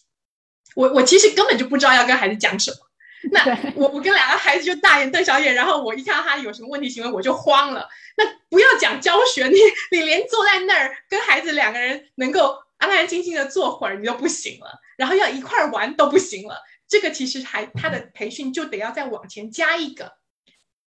[0.74, 2.78] 我我其实根本就不知道要跟孩子讲什么，
[3.30, 7.86] 那我我跟两个孩子就大眼瞪小眼，然后我一看到他有什么问题行为，我就慌了。
[8.16, 9.58] 那不要讲教学，你
[9.90, 16.56] 你连坐在那儿跟孩子两个人能够安安静静的坐会儿你都不行了，然后要一块玩都不行了。
[16.92, 20.12] 这个其实还他的培训就得要再往前加一个，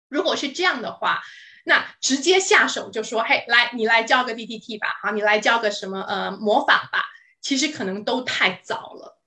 [0.08, 1.20] 如果是这样的话，
[1.66, 7.04] 那直接下手就说，嘿，来你来教个 D T T 吧，好，你来教个什么呃模仿吧，
[7.42, 9.20] 其实可能都太早了。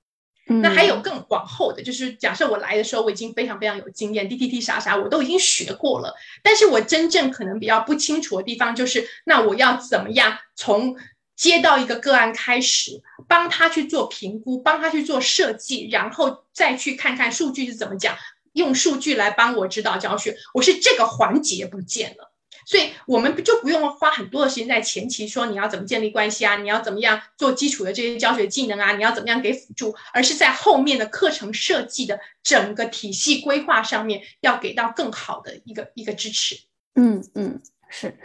[0.46, 10.96] 那还有更往后的，就是假设我来的时候我已经非常非常有经验，D T T 啥啥我都已经学过了，但是我真正可能比较不清楚的地方就是，那我要怎么样从。
[11.36, 18.16] 接到一个个案开始，帮他去做评估，帮他去做设计，然后再去看看数据是怎么讲，
[18.52, 20.36] 用数据来帮我指导教学。
[20.54, 22.32] 我是这个环节不见了，
[22.66, 36.56] 所以我们就不用花很多的时间在前期说你要怎么建立关系啊，你要怎么样做基础的这些教学技能啊，你要怎么样给辅助，而是在后面的课程设计的整个体系规划上面要给到更好的一个一个支持。
[36.94, 38.16] 嗯嗯，是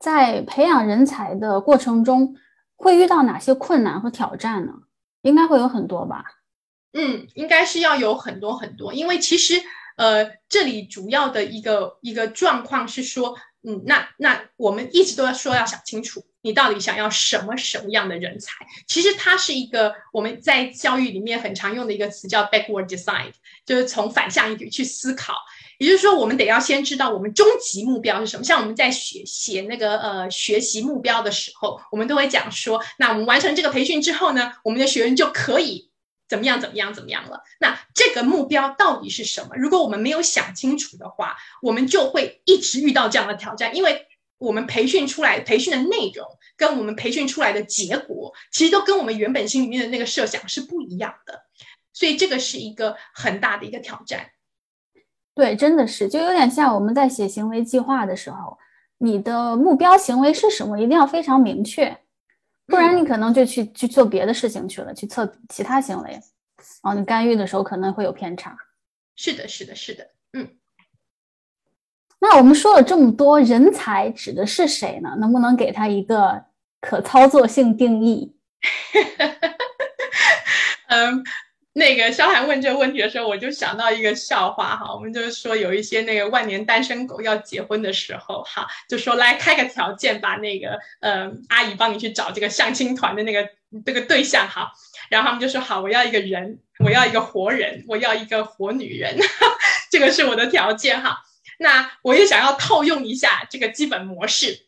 [0.00, 2.34] 在培养人才的过程中。
[2.76, 4.72] 会遇到哪些困难和挑战呢？
[5.22, 6.24] 应该会有很多吧。
[6.92, 9.60] 嗯，应该是要有很多很多，因为其实
[9.96, 18.52] 呃，这里主要的一个一个状况是说，嗯，那那我们一直都要说要想清楚，你到底想要什么什么样的人才？
[18.86, 23.32] 其实它是一个我们在教育里面很常用的一个词，叫 backward design，
[23.64, 25.34] 就是从反向一去思考。
[25.78, 28.44] 也就是说，我们得要先知道我们终极目标是什么。
[28.44, 35.90] 像我们在写写那个呃学习目标的时候，我们都会讲说，那我们完成这个培训之后呢，我们的学员就可以
[36.28, 37.42] 怎么样怎么样怎么样了。
[37.60, 39.56] 那这个目标到底是什么？
[39.56, 44.06] 如果我们没有想清楚的话，我们就会一直遇到这样的挑战，因为
[44.38, 51.42] 我们培训出来培训的内容跟我们培训出来的结果，其实都跟我们原本心里面的那个设想是不一样的，
[51.92, 54.30] 所以这个是一个很大的一个挑战。
[55.36, 58.56] 对，真的是，就有点像我们在写行为计划的时候，
[58.96, 61.94] 你的目标行为是什么，一定要非常明确，
[62.66, 66.18] 不然你可能就去去做别的事情去了，去测其他行为，
[66.82, 68.56] 哦，你干预的时候可能会有偏差。
[69.14, 70.48] 是的，是的，是的，嗯。
[72.18, 75.14] 那我们说了这么多，人才指的是谁呢？
[75.18, 76.42] 能不能给他一个
[76.80, 78.34] 可操作性定义？
[80.88, 81.22] 嗯。
[81.76, 93.46] 那个萧寒问这个问题的时候，我就想到一个笑话哈，我们就是说有一些那个万年单身狗要结婚的时候哈，就说来开个条件，把那个呃阿姨帮你去找这个相亲团的那个
[93.84, 94.72] 这个对象哈，
[95.10, 99.14] 然后他们就说好，我要一个人，我要一个活人，我要一个活女人，
[99.92, 101.18] 这个是我的条件哈。
[101.58, 104.65] 那我也想要套用一下这个基本模式，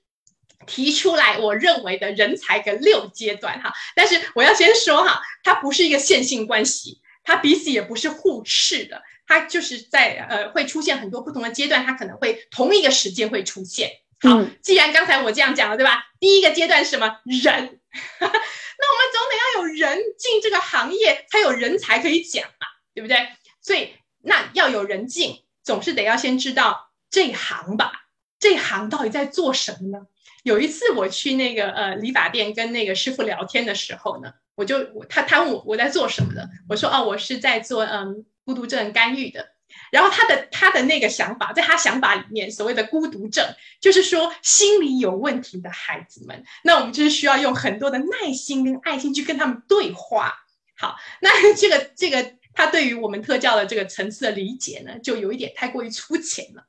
[0.66, 5.20] 提出来我认为的人才的六阶段哈，但是我要先说哈。
[5.42, 13.90] 它不是一个线性关系，它彼此也不是互斥的，它就是在呃会出现很多不同的阶段，它可能会同一个时间会出现。
[14.20, 16.04] 好，既然刚才我这样讲了，对吧？
[16.20, 17.06] 第一个阶段是什么？
[17.24, 17.80] 人，
[18.20, 23.28] 那我们总得要有人进这个行业，才有人才可以讲嘛，对不对？
[23.62, 27.92] 所以那要有人进，总是得要先知道这行吧，
[28.38, 30.06] 这行到底在做什么呢？
[30.42, 34.32] 有一次我去那个呃理发店跟那个师傅聊天的时候呢。
[34.58, 39.50] 我就他他问我我在做什么的，我说哦我是在做嗯孤独症干预的，
[39.92, 43.46] 然后他的他的那个想法，在他想法里面，所谓的孤独症
[43.80, 50.34] 就是说心理有问题的孩子们，那我们就是需要用很多的耐心跟爱心去跟他们对话。
[50.76, 56.64] 好，那这个这个他对于我们特教的这个层次的理解呢，就有一点太过于粗浅了，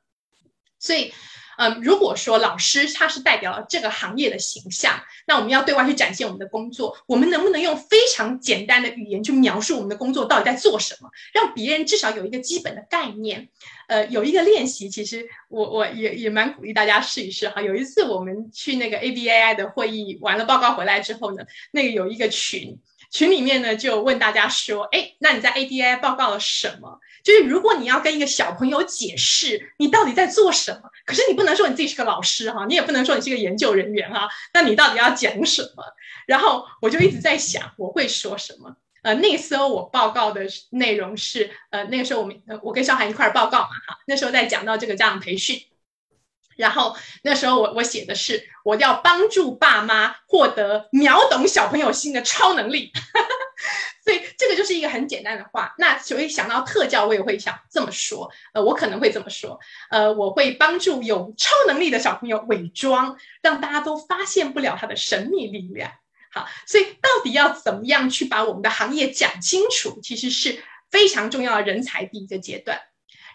[0.78, 1.12] 所以。
[1.60, 13.46] 嗯，如果说老师他是代表了这个行业的形象，那我们要对外去展现我们的工作，我们能不能用非常简单的语言去描述我们的工作到底在做什么，让别人至少有一个基本的概念？
[13.88, 17.60] 呃，有一个练习，其实我我也也蛮鼓励大家试一试哈。
[17.60, 22.78] 有一次我们去那个 A B A I 的会议完了报告回来之后呢，那个有一个群。
[23.12, 27.00] 群里面呢，就问大家说：“哎，那你在 ADI 报告了什么？
[27.24, 35.82] 就是如果你要跟一个小朋友解释你到底在做什么，可是你不能说你自己是个老师哈，你也不能说你是个研究人员哈，那你到底要讲什么？”
[36.24, 38.76] 然后我就一直在想，我会说什么？
[39.02, 45.60] 呃，那时候我报告的内容是，呃，那个时候我们，我跟小海一块儿报告嘛哈，那时候在讲到这个家长培训。
[46.56, 52.92] 然后那时候我我写的是我要帮助爸妈获得秒懂小朋友心的超能力，
[54.40, 55.74] 这个就是一个很简单的话。
[55.76, 65.92] 那所以想到特教，我也会想这么说，呃，我可能会这么说，呃，我会帮助有超能力的小朋友伪装，让大家都发现不了他的神秘力量。
[66.32, 72.80] 好，所以到底要怎么样去把我们的行业讲清楚，其实是非常重要的人才第一个阶段。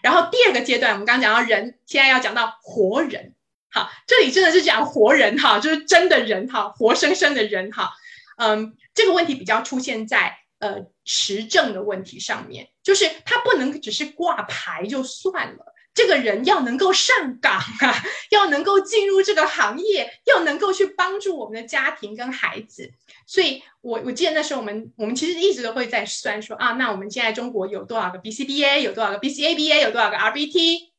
[0.02, 3.34] 然后第二个阶段，我们刚刚讲到人，现在要讲到活人。
[3.70, 7.92] 好，这里真的是讲活人哈，就是真的人哈，活生生的人哈。
[8.38, 15.72] 嗯，这个问题比较出现在呃持证的问题上面，就是他不能只是挂牌就算了。
[15.94, 22.92] 这个人要能够上岗啊，要能够进入这个行业，要能够去帮助我们的家庭跟孩子。
[23.26, 30.90] 所以，我我记得那时候我们我们其实一直都会在算说啊，那我们现在中国有多少个 BCBA，有多少个 BCABA，有多少个 RBT？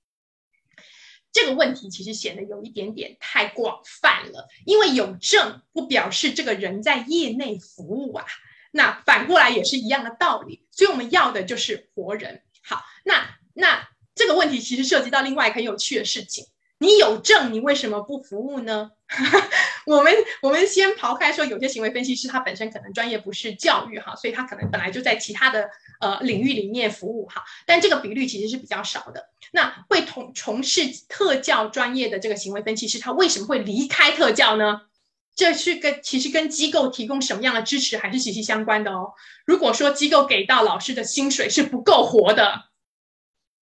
[1.31, 8.25] 这个问题其实显得有一点点太广泛了，因为有证不表示这个人在业内服务啊。
[8.71, 12.41] 那反过来也是一样的道理，所以我们要的就是活人。
[12.63, 13.87] 好，那那。
[14.19, 16.43] 这个问题其实涉及到另外一个很有趣的事情：
[16.79, 18.89] 你有证，你为什么不服务呢？
[19.85, 20.11] 我们
[20.41, 29.29] 我们先刨开说，有些行为分析师他本身可能专业不是教育哈，所以他可能本来就在其他的呃领域里面服务哈，但这个比率其实是比较少的。
[29.51, 34.81] 那会从从事特教专业的这个行为分析师，他为什么会离开特教呢？
[35.37, 39.13] 这是跟其实跟机构提供什么样的支持还是息息相关的哦。
[39.45, 42.65] 如果说机构给到老师的薪水是不够活的。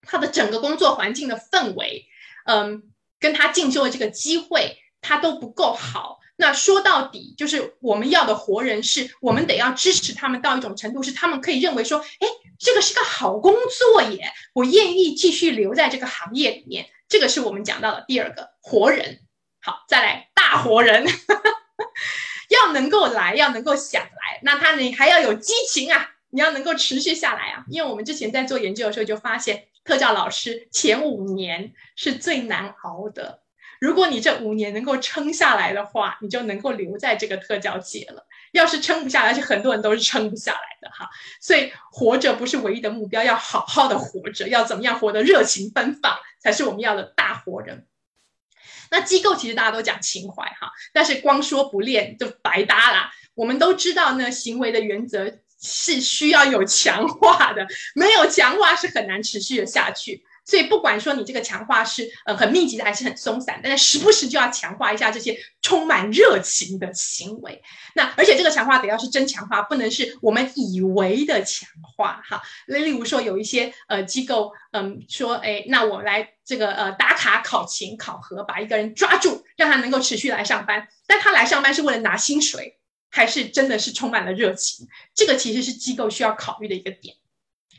[0.08, 2.06] 他的整个工作环境的氛围，
[2.46, 2.84] 嗯，
[3.20, 6.20] 跟他进修的这个机会，他都不够好。
[6.36, 12.28] 那说到底，就是我们要的活人，是我们得要支持他们到一种程度，是他们可以认为说，哎，
[12.60, 16.88] 这个是个好工作耶，我愿意继续留在这个行业里面。
[17.10, 19.22] 这个是我们讲到的第二个活人。
[19.60, 21.08] 好，再来大活人，
[22.50, 27.66] 要能够来，要能够想来，那他呢还要有激情啊，你要能够持续下来啊。
[27.70, 33.42] 因为我们之前在做研究的时候就发现，特教老师前五年是最难熬的。
[33.82, 38.26] 如果你这五年能够撑下来的话，你就能够留在这个特教界了。
[38.54, 41.10] 要是撑不下来，而且很多人都是撑不下来的哈。
[41.42, 47.86] 所以活着不是唯一的目标，要好好的活着，要怎么样活得热情奔放，才是我们要的大活人。
[48.90, 53.12] 那机构其实大家都讲情怀哈，但是光说不练就白搭啦。
[53.34, 60.24] 我们都知道呢，行为的原则是需要有强化的，没有强化是很难持续的下去。
[60.46, 67.62] 所以不管说你这个强化是呃很密集的还是很松散，但是时不时就要强化一下这些充满热情的行为。
[67.96, 72.42] 那而且这个强化得要是真强化，不能是我们以为的强化哈。
[72.68, 80.88] 例如说有一些呃机构嗯说哎，那我来这个呃打卡考勤考核，把一个人抓住，让他能够持续来上班。
[81.08, 82.78] 但他来上班是为了拿薪水，
[83.10, 84.88] 还是真的是充满了热情？
[85.16, 87.16] 这个其实是机构需要考虑的一个点。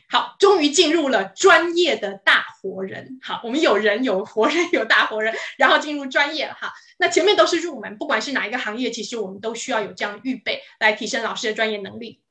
[0.09, 3.19] 好，终于进入了专业的大活人。
[3.21, 6.71] 好，我们有人有活人有大活人， 然后进入专业了哈。
[6.97, 12.21] 那前面都是入门，不管是哪一个行业，其实我们都需要有这样的预备来提升老师的专业能力。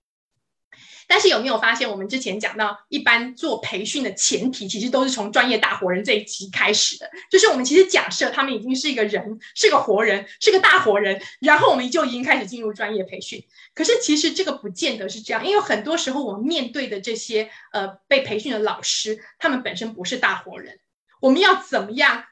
[1.08, 7.10] 但是有没有发现，我们之前讲到，一般做培训的前提，其实都是从专业大活人这一集开始的。
[7.30, 13.44] 就是我们其实假设他们已经是一个人，是个活人，是个大活人，然后我们就已经开始进入专业培训。
[13.74, 20.78] 可是其实这个不见得是这样，因为很多时候我们面对的这些呃被培训的老师，他们本身不是大活人。
[21.20, 22.24] 我们要怎么样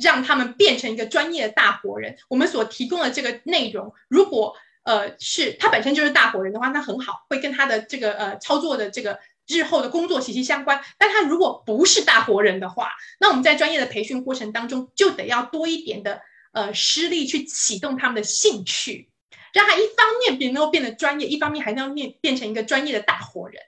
[0.00, 2.16] 让他们变成一个专业的大活人？
[2.28, 10.80] 我们所提供的这个内容，如果呃，是他本身就是大活人的话，那很好，会跟他的这个呃操作的这个日后的工作息息相关。
[10.98, 16.22] 但他如果不是大活人的话，那我们在专业的培训过程当中，就得要多一点的
[16.52, 19.10] 呃施力去启动他们的兴趣，
[19.52, 23.62] 让他一方面变能够变得专业，一方面还能变变成一个专业的大活人。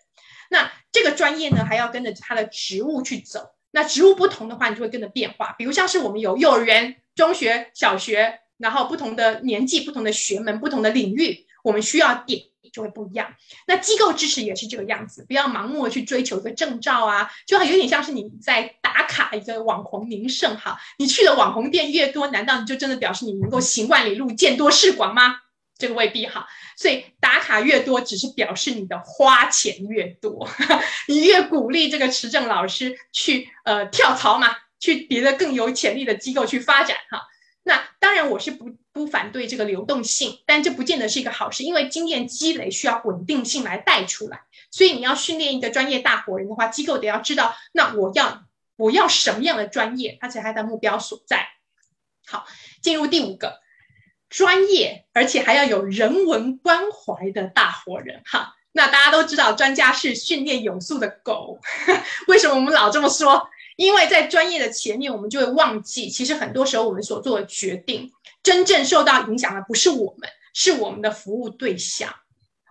[0.48, 3.50] 那这个专业呢，还要跟着他的职务去走。
[3.70, 5.54] 那职务不同的话，你就会跟着变化。
[5.58, 8.38] 比如像是我们有幼儿园、中学、小学。
[8.62, 12.40] 然后不同的年纪、不同的学门、不同的领域，我们需要点
[12.72, 13.34] 就会不一样。
[13.66, 20.78] 那机构支持也是这个样子，不要盲目的去追求一个证照啊，就有点像是你在打卡一个网红名胜哈。
[20.96, 25.38] 你去的网红店越多，难道你就真的表示你能够行万里路、见多识广吗？
[25.76, 26.46] 这个未必哈。
[26.76, 30.48] 所以打卡越多，只是表示你的花钱越多，
[31.08, 37.20] 你越鼓励这个持证老师去呃跳槽嘛，去别的更有潜力的机构去发展哈。
[37.64, 44.42] 那当然，我是不不反对这个流动性，但这不见得是一个好事，因为经验积累需要稳定性来带出来。
[44.70, 48.44] 所以你要训练一个专业大活人的话，机构得要知道，那我要
[48.76, 51.46] 我要什么样的专业，而且它的目标所在。
[52.26, 52.46] 好，
[52.82, 53.60] 进入第五个，
[54.28, 58.22] 专业而且还要有人文关怀的大活人。
[58.24, 61.60] 哈，那大家都知道，专家是训练有素的狗，
[62.26, 63.48] 为什么我们老这么说？
[63.82, 72.14] 因为在专业的前面，我们就会忘记，其实很多时候我们所做的决定，真正受到影响的不是我们，是我们的服务对象。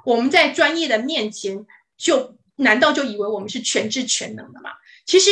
[0.05, 1.66] 我们在专业的面前，
[1.97, 4.70] 就难道就以为我们是全知全能的吗？
[5.05, 5.32] 其实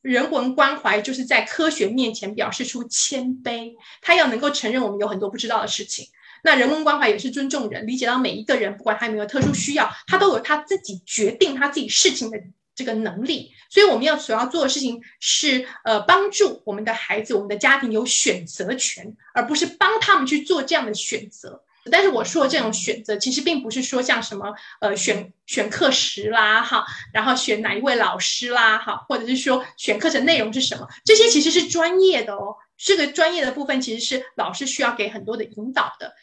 [0.00, 6.08] 人文关怀就是在科学面前表示出谦卑，他要能够承认我们有很多不知道的事情。
[6.42, 12.38] 那人文关怀也是尊重人，理解到每一个人，不管他有没有特殊需要，他都有他自己决定他自己事情的。
[12.74, 21.62] 这个能力，所以我们要所要做的事情是，呃，帮助我们的孩子、我们的家庭有选择权，而不是帮他们去做这样的选择。
[21.90, 32.54] 但是我说的这种选择，其实并不是说像什么，呃，选选课时啦，哈，然后选哪一位老师啦，哈，或者是说选课程内容是什么，这些其实是专业的哦。
[32.78, 36.14] 这个专业的部分其实是老师需要给很多的引导的。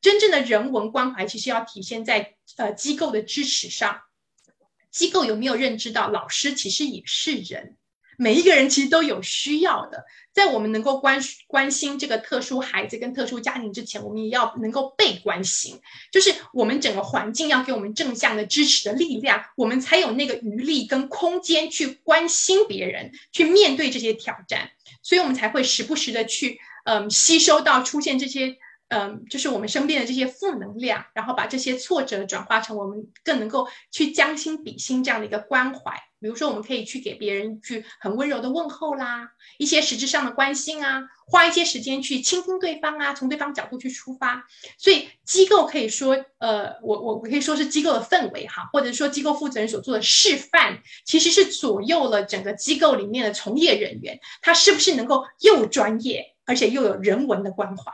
[0.00, 4.00] 真正的人文关怀，其实要体现在呃机构的支持上。
[4.90, 7.76] 机构有没有认知到，老师其实也是人，
[8.18, 10.04] 每一个人其实都有需要的。
[10.32, 15.80] 在我们能够关关心这个特殊孩子跟特殊家庭之前，我们也要能够被关心，
[16.12, 24.70] 就是我们整个环境要给我们正向的支持的力量，我们才有那个余力跟空间去关心别人，去面对这些挑战。
[25.02, 28.56] 所以，我们才会时不时的去，嗯，吸收到出现这些。
[28.90, 35.94] 嗯，就是我们身边的这些负能量，然后把这些挫折转化成我们更能够去将心比心这样的一个关怀。
[36.20, 44.44] 比如说，我们可以去给别人一句很温柔的问候啦，一些实质上的关心啊，花一些时间去倾听对方啊，从对方角度去出发。
[44.76, 57.84] 所以，机构可以说，呃，我我我可以说是机构的氛围哈，或者说机构负责人所做的示范，其实是左右了整个机构里面的从业人员，他是不是能够又专业，而且又有人文的关怀。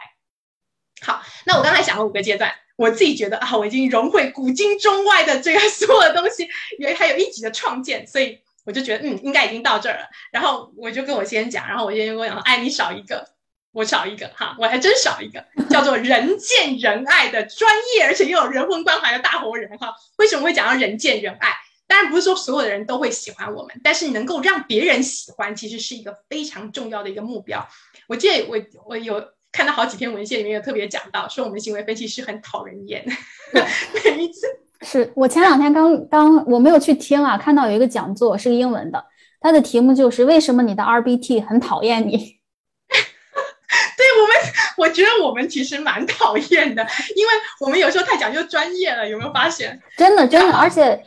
[1.06, 2.52] 好，那我刚才讲了五个阶段。
[2.74, 6.46] 我自己觉得啊，我已经融会古今中外的这个 所有的东西，
[6.78, 10.06] 因为还有一级的创建，所以我就觉得嗯，应该已经到这儿了。
[10.32, 13.26] 然后我就跟我先讲，然后我先跟我讲，哎，你少一个，
[13.72, 19.94] 我少一个哈，我还真少一个，叫做人见人爱的专业，而且又有人文关怀的大活人哈。
[20.18, 21.54] 为什么会讲到人见人爱？
[21.86, 27.66] 当然不是说所有的人都会喜欢我们，但是能够让别人喜欢，其实是一个非常重要的一个目标。
[28.06, 29.34] 我记得我我有。
[29.56, 33.02] 看到好几篇文献里面有特别讲到，说我们行为分析师很讨人厌。
[34.04, 34.46] 每一次
[34.82, 39.02] 是我前两天刚刚我没有去听啊，看到有一个讲座是个英文的，
[39.40, 42.18] 它的题目就是为什么你的 RBT 很讨厌你？
[43.96, 44.36] 对我们，
[44.76, 46.86] 我觉得我们其实蛮讨厌的，
[47.16, 49.80] 因为我们有时候太讲究专业了，有没有发现？
[49.96, 51.02] 真 的真的，而且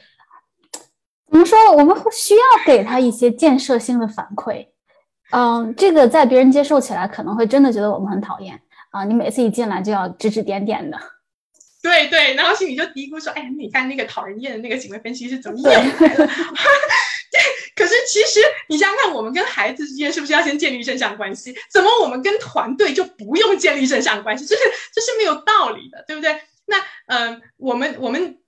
[1.32, 4.70] 怎么说，我们会需要给他一些建设性的反馈。
[5.32, 8.60] 嗯，这个在别人接受起来可能会真的觉得我们很讨厌
[8.90, 9.04] 啊！
[9.04, 10.98] 你每次一进来就要指指点点的，
[11.84, 16.26] 对对，然后心里就嘀咕说：“哎，你看那个讨人厌的那个行为分析是怎么演出来的？”
[17.32, 17.40] 对，
[17.76, 21.56] 可是其实你想想看，我们跟孩子之间是不是要先建立正向关系？
[21.72, 24.46] 怎么我们跟团队就不用建立正向关系？
[24.48, 24.62] 这是
[24.92, 26.42] 这是没有道理的，对不对？
[26.66, 28.40] 那嗯，我们我们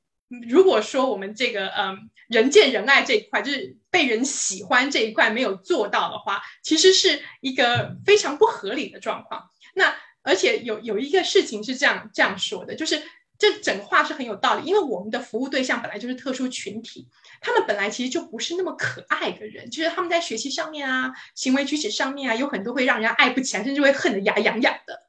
[0.50, 2.10] 如果说我们这个嗯。
[2.32, 9.50] 人见人爱这一块，就是被人喜欢这一块没有做到的话，其实是一个非常不合理的状况。
[9.76, 13.04] 那而且有有一个事情是这样这样说的，就是
[13.38, 17.10] 这整话是很有道理，因为我们的服务对象本来就是特殊群体，
[17.42, 25.04] 他们本来其实就不是那么可爱的人，就是他们在学习上面啊、行为举止上面啊，有很多会让人家爱不起来，甚至会恨得牙痒痒的。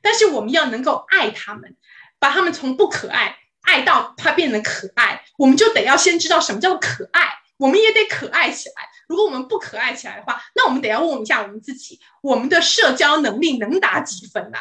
[0.00, 1.76] 但是我们要能够爱他们，
[2.20, 3.36] 把他们从不可爱。
[3.68, 8.74] 爱到它变得可爱，我们就得要先知道什么叫做可爱，我们也得可爱起来。
[9.06, 14.58] 如果我们不可爱起来的话，那我们得要问一下我们自己，我们的社交能力能打几分呐？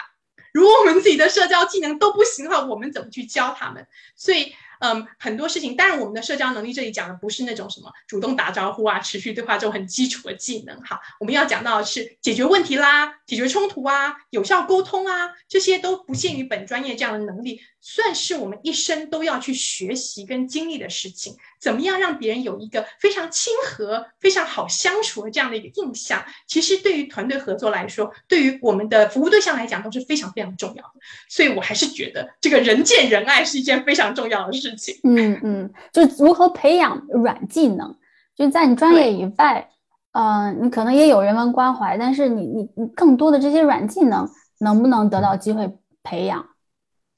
[0.54, 3.88] 如果我们自己的社交技能都不行的话，我们怎么去教他们？
[4.16, 4.54] 所以。
[4.80, 11.02] 嗯，很多事情，当然我们的社交能力这里讲的不是那种什么主动打招呼啊、持续对话这种很基础的技能哈。
[11.20, 21.34] 我们要讲到的是解决问题啦、解决冲突啊、有效沟通啊，这些都不限于本专业这样的能力，算是我们一生都要去学习跟经历的事情。
[21.58, 26.22] 怎么样让别人有一个非常亲和、非常好相处的这样的一个印象？
[26.48, 30.92] 其实对于团队合作来说，对于我们的服务对象来讲都是非常非常重要的。
[31.30, 34.94] 所以我还是觉得这个人见人爱是一件非常重要的事情。
[35.06, 37.96] 嗯嗯，就如何培养软技能，
[38.36, 39.70] 就在你专业以外，
[40.12, 44.30] 嗯，你可能也有人文关怀，但是你你你更多的这些软技能
[44.60, 45.72] 能不能得到机会
[46.04, 46.46] 培养？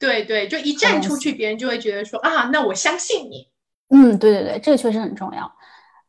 [0.00, 3.46] 对对，就一站出去，别人就会觉得说啊，那我相信你。
[3.90, 5.52] 嗯，对对对，这个确实很重要。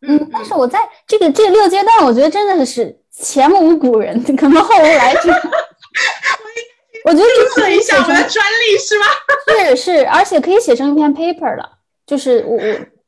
[0.07, 5.29] 嗯，但是我在这个这六阶段，我觉得真的是前无古人，可能后无来者。
[7.03, 9.05] 我觉得注册一下我们的专利是吗？
[9.47, 11.67] 是是，而且可以写成一篇 paper 了，
[12.05, 12.57] 就是我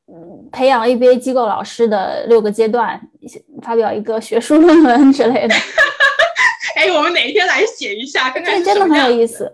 [0.05, 2.99] 我培养 ABA 机构老师的六个阶段，
[3.61, 5.55] 发表一个学术论文之类的。
[6.75, 8.31] 哎，我们哪一天来写一下？
[8.31, 9.51] 看看这真的很有意思。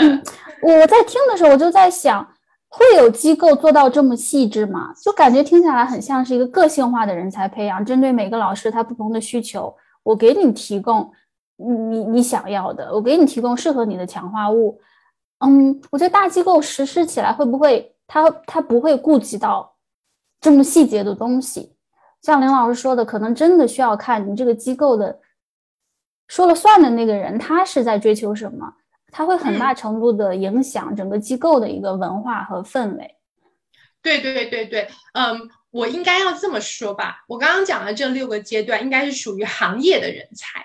[0.00, 0.22] 嗯，
[0.62, 2.26] 我在听的时候，我就在想。
[2.70, 4.92] 会有机构做到这么细致吗？
[5.02, 11.10] 就感觉听起来很像是一个个性化的人才培养，针对每个老师他不同的需求，我给你提供
[11.56, 14.78] 你你想要的，我给你提供适合你的强化物。
[15.38, 19.74] 嗯，我觉得大机构实施起来会不会他他不会顾及到
[20.38, 21.74] 这么细节的东西？
[22.20, 25.18] 像林老师说的，可能真的需要看你这个机构的
[26.26, 28.74] 说了算的那个人，他是在追求什么。
[29.10, 33.14] 它会很大程度的影响整个机构的一个文化和氛围。
[34.00, 37.24] 对对对对，嗯，我应该要这么说吧。
[37.26, 40.64] 我刚刚讲的这六个阶段，应该是属于行业的人才。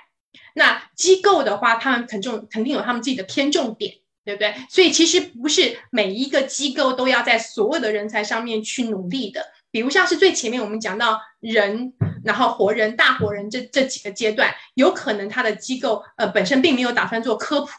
[0.53, 4.53] 那机构的话，他们肯重肯定有他们自己的偏重点，对不对？
[4.69, 9.43] 所以其实不是每一个机构都要在所有的人才上面去努力的。
[9.71, 17.71] 比如像是最前面我们讲到人，然后活人、大活人这这几个阶段，有可能他的机构呃本身并没有打算做科普。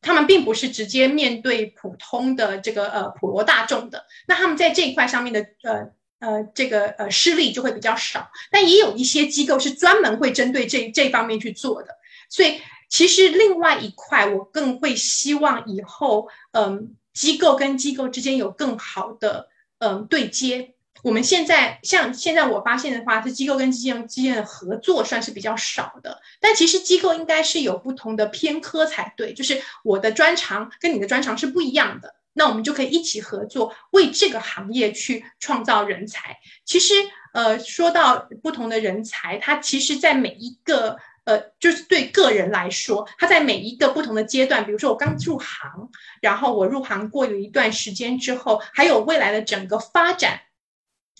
[0.00, 5.90] 他们并不是直接面对普通的这个呃普罗大众的，那他们在这一块上面的呃
[6.20, 11.96] 呃这个呃施力就会比较少，但也有一些机构是专门会针对这这方面去做的，
[12.30, 20.74] 所以其实另外一块，我更会希望以后，嗯，机构跟机构之间有更好的嗯对接。
[21.02, 26.20] 我们现在像现在我发现的话，是机构跟机构之间的合作算是比较少的。
[26.40, 36.38] 但其实机构应该是有不同的偏科才对，就是我的专长跟你的专长是不一样的，那我们就可以一起合作，为这个行业去创造人才。
[36.64, 36.94] 其实，
[37.32, 45.90] 呃，说到不同的人才，他其实在每一个呃，就是对个人来说，他在每一个不同的阶段，比如说我刚入行，
[46.20, 50.40] 然后我入行过有一段时间之后，还有未来的整个发展。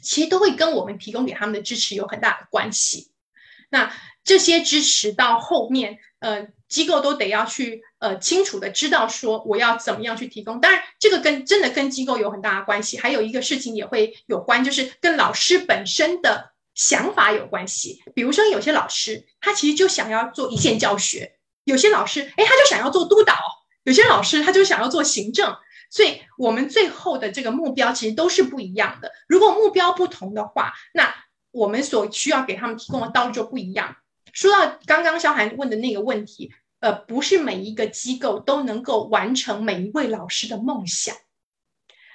[0.02, 3.10] 其实都会跟我们提供给他们的支持有很大的关系。
[3.70, 3.94] 那
[4.24, 10.60] 这些支持到后面，呃，机构都得要去呃清楚的知道说我要怎么样去提供。
[10.60, 12.98] 当然，这个跟真的跟机构有很大的关系。
[12.98, 18.02] 还有一个事情也会有关，就是跟老师本身的想法有关系。
[18.14, 23.34] 比如说，有些老师他其实就想要做一线教学，有些老师哎他就想要做督导，
[23.84, 25.54] 有些老师他就想要做行政。
[25.90, 29.10] 所以，我们最后的这个目标其实都是不一样的。
[29.26, 31.14] 如果目标不同的话，那
[31.50, 33.96] 我们所需要给他们提供的道路就不一样。
[34.32, 41.16] 说到刚刚肖涵问的那个问题，呃，不是每一个机构都能够完成每一位老师的梦想，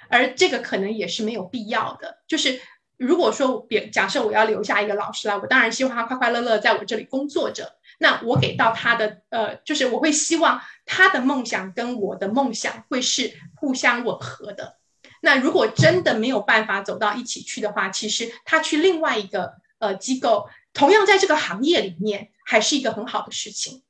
[0.08, 2.22] 而这个可能也是没有必要的。
[2.28, 2.60] 就是
[2.96, 7.76] 如果说别假设我要留下一个老师来，我当然希望他快快乐乐在我这里工作着。
[7.98, 14.78] 那我给到他的，呃，就是我会希望他的梦想跟我的梦想会是互相吻合的。
[15.20, 23.82] 那如果真的没有办法走到一起去的话，其实他去另外一个呃机构，同样在这个行业里面，还是一个很好的事情。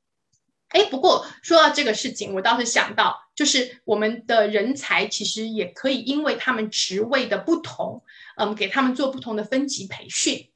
[0.69, 8.03] 哎，不过说到这个事情，我倒是想到，就是我们的人才其实也可以因为他们职位的不同，
[8.37, 10.49] 嗯，给他们做不同的分级培训。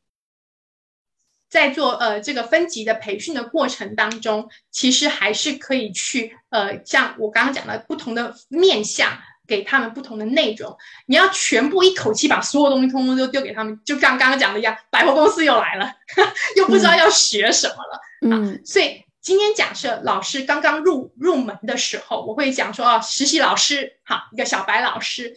[1.49, 10.77] 在做呃这个分级的培训的过程当中，其实还是可以去呃像我刚刚讲的不同的面向，给他们不同的内容。
[11.07, 15.91] 你要全部一口气把所有东西通通都丢给他们，就像刚刚讲的一样，百货公司又来了，
[16.55, 17.99] 又不知道要学什么了。
[18.21, 25.33] 嗯，所以今天假设老师刚刚入入门的时候，我会讲说啊，实习老师好，一个小白老师，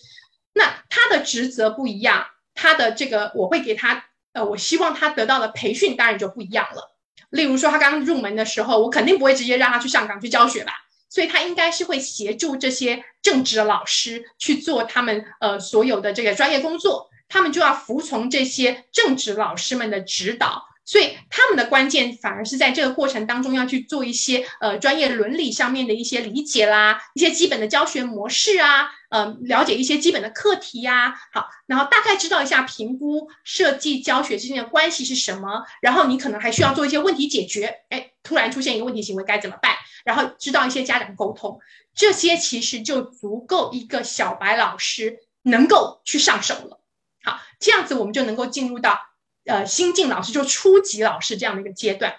[0.53, 4.05] 那他的职责不一样，他的这个我会给他。
[4.33, 6.97] 呃，我希望他得到的培训当然就不一样了。
[7.31, 10.73] 例如说，他刚入门的时候，我肯定不会直接让他去上岗去教学吧，
[11.09, 20.65] 所以他应该是会协助这些正职老师去做他们呃所有的这个专业工作，他们就要服从这些正职老师们的指导。
[20.85, 39.77] 所以他们的关键反而是在这个过程当中要去做一些呃专业伦理上面的一些理解啦，一些基本的教学模式啊，呃，了解一些基本的课题呀，好，然后大概知道一下评估、设计、教学之间的关系是什么，然后你可能还需要做一些问题解决，哎，突然出现一个问题行为该怎么办？
[40.05, 41.61] 然后知道一些家长沟通，
[41.95, 46.81] 这些其实就足够一个小白老师能够去上手了。
[47.23, 48.99] 好，这样子我们就能够进入到。
[49.45, 52.15] 呃，新进老师就初级老师这样的一个阶段，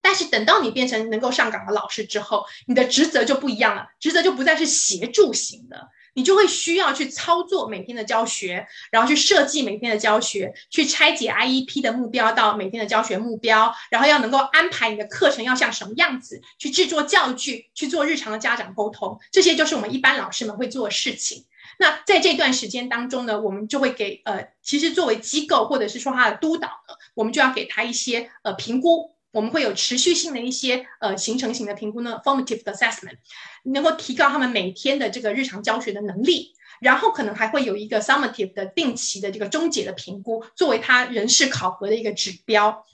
[0.00, 21.46] 但是等到你变成能够上岗的老师之后，你的职责就不一样了，职责就不再是协助型的，你就会需要去操作每天的教学，然后去设计每天的教学，去拆解 IEP 的目标到每天的教学目标，然后要能够安排你的课程要像什么样子，去制作教具，去做日常的家长沟通，这些就是我们一般老师们会做的事情。
[21.78, 33.18] 那在这段时间当中呢，我们就会给呃，其实作为机构或者是说他的督导呢，我们就要给他一些呃评估，我们会有持续性的一些呃形成型的评估呢，formative assessment，
[33.62, 42.84] 能够提高他们每天的这个日常教学的能力，然后可能还会有一个 summative 的定期的这个终结的评估，作为他人事考核的一个指标，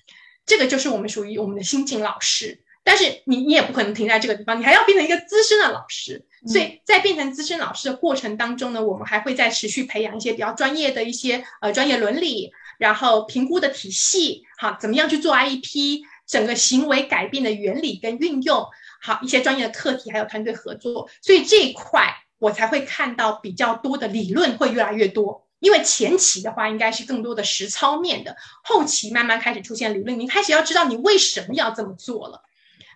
[0.45, 2.64] 这个就是我们属于我们的新进老师。
[2.85, 6.27] 但是你你也不可能停在这个地方，你还要变成一个资深的老师。
[6.47, 18.67] 所以在变成资深老师的过程当中呢，我们还会再持续培养一些比较专业的一些呃专业伦理，然后评估的体系，好，怎么样去做 IEP，整个行为改变的原理跟运用，
[19.01, 21.09] 好，一些专业的课题，还有团队合作。
[21.23, 32.43] 所以这一块我才会看到比较多的理论会越来越多，因为前期的话应该是更多的实操面的，后期慢慢开始出现理论，你开始要知道你为什么要这么做了。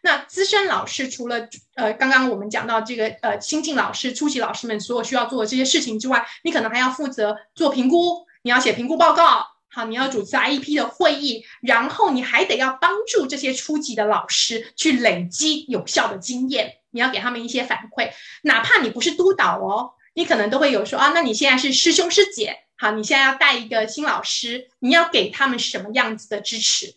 [0.02, 18.10] 那资深老师除了呃刚刚我们讲到这个呃新进老师、初级老师们所有需要做的这些事情之外，你可能还要负责做评估，你要写评估报告，好，你要主持 IEP 的会议，然后你还得要帮助这些初级的老师去累积有效的经验，你要给他们一些反馈，
[18.42, 26.94] 哪怕你不是督导哦，你可能都会有说啊，那你现在是师兄师姐，好，你现在要带一个新老师，你要给他们什么样子的支持？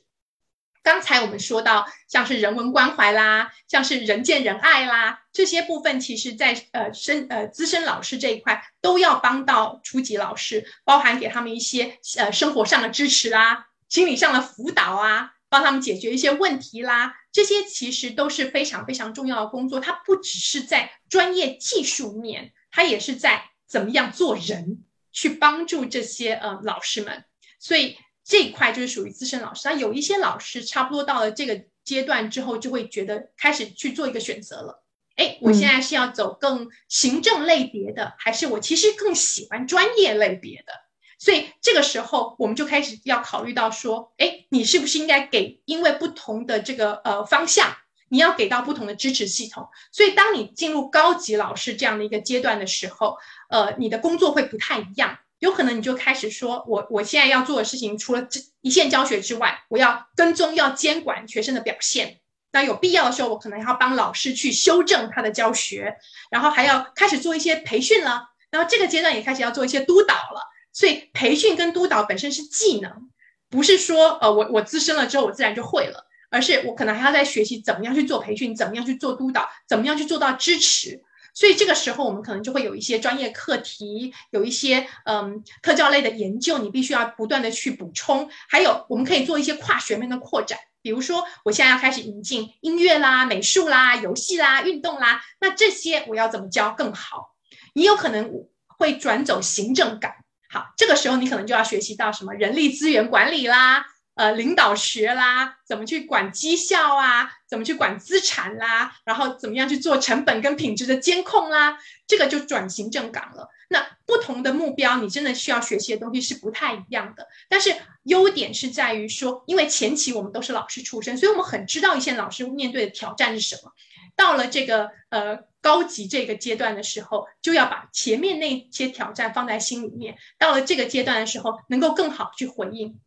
[0.83, 19.79] 刚才我们说到，像是人文关怀啦，像是人见人爱啦，这些部分，其实在呃深呃资深老师这一块，都要帮到初级老师，包含给他们一些呃生活上的支持啦，心理上的辅导啊，帮他们解决一些问题啦，这些其实都是非常非常重要的工作。
[19.79, 27.23] 它不只是在专业技术面，它也是在怎么样做人，去帮助这些呃老师们。
[27.59, 27.97] 所以。
[28.23, 34.83] 这一块就是属于资深老师，那有一些老师差不多到了这个阶段之后，就会觉得开始去做一个选择了。
[35.15, 40.73] 哎，我现在是要走更行政类别的，还是我其实更喜欢专业类别的？
[41.19, 45.61] 所以这个时候我们就开始要考虑到说，哎，你是不是应该给？
[45.65, 47.75] 因为不同的这个呃方向，
[48.09, 49.67] 你要给到不同的支持系统。
[49.91, 53.17] 所以当你进入高级老师这样的一个阶段的时候，
[53.49, 55.19] 呃，你的工作会不太一样。
[55.41, 62.19] 有可能你就开始说，我我现在要做的事情，除了这一线教学之外，我要跟踪、要监管学生的表现。
[62.51, 65.97] 那有必要的时候，我可能还要帮老师去修正他的教学，
[66.29, 68.29] 然后还要开始做一些培训了。
[68.51, 70.47] 然后这个阶段也开始要做一些督导了。
[70.71, 73.09] 所以培训跟督导本身是技能，
[73.49, 81.03] 不是说呃我我资深了之后我自然就会了，而是我可能还要在学习怎么样去做培训，怎么样去做督导，怎么样去做到支持。
[81.33, 88.29] 所以这个时候，我们可能就会有一些专业课题，有一些嗯特教类的研究，你必须要不断的去补充。
[88.49, 97.35] 还有，我们可以做一些跨学面的扩展，比如说，我现在要开始引进音乐啦、美术啦、游戏啦、运动啦，那这些我要怎么教更好？
[97.73, 98.29] 你有可能
[98.67, 100.11] 会转走行政岗，
[100.49, 103.85] 好，这个时候你可能就要学习到什么人力资源管理啦。
[104.15, 107.31] 呃，领导学啦，怎么去管绩效啊？
[107.47, 108.93] 怎么去管资产啦？
[109.05, 111.77] 然后怎么样去做成本跟品质的监控啦？
[112.05, 113.49] 这个就转行政岗了。
[113.69, 117.25] 那不同的目标，你真的需要学习的东西是不太一样的。
[117.47, 123.71] 但是优点是在于说，因为前期我们都是老师出身，所以我们很知道一线老师面对的挑战是什么。
[124.17, 130.17] 到了这个呃高级这个阶段的时候，就要把前面那些挑战放在心里面。
[130.37, 132.99] 到了这个阶段的时候，能够更好去回应。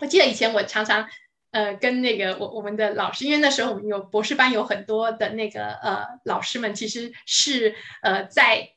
[0.00, 1.06] 我记得以前我常常，
[1.50, 8.70] 呃，跟那个我我们的老师，因为那时候我们有博士班，有很多的那个呃老师们，其实是呃在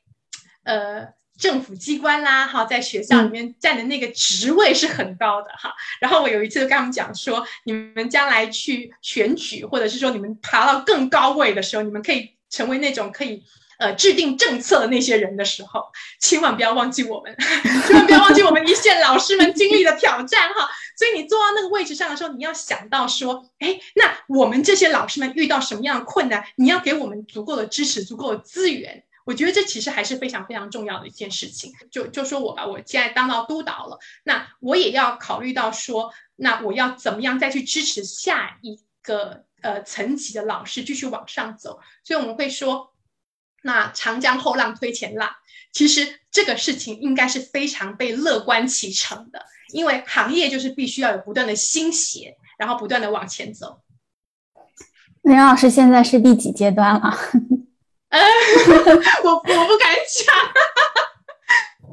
[0.63, 1.07] 呃
[1.39, 5.73] 政府机关啦，哈，在学校里面占的那个职位是很高的哈。
[6.01, 13.43] 然后我有一次就跟他们讲说，你们将来去选举，或者是说你们爬到更高位的时候，你们可以成为那种可以。
[13.79, 17.35] 呃，制定政策的那些人的时候，千万不要忘记我们，
[17.87, 20.69] 千万不要忘记我们一线老师们经历的挑战哈。
[20.97, 29.03] 所以你坐到那个位置上的时候，你要想到说，哎，那我们这些老师们遇到什么样的困难，你要给我们足够的支持，足够的资源。
[29.25, 31.71] 我觉得这其实还是非常非常重要的一件事情。
[31.91, 41.79] 就就说我吧，我现在当到督导了，那我也要考虑到说，那我要怎么样再去支持下一个呃层级的老师继续往上走。
[42.03, 42.91] 所以我们会说。
[43.65, 45.33] 那长江后浪推前浪，
[45.71, 53.79] 其实这个事情应该是非常被乐观其成的，因为行业就是必须要有不断的新血，然后不断的往前走。
[55.23, 57.17] 林老师现在是第几阶段了？
[58.09, 58.19] 呃，
[59.23, 60.35] 我我不敢讲。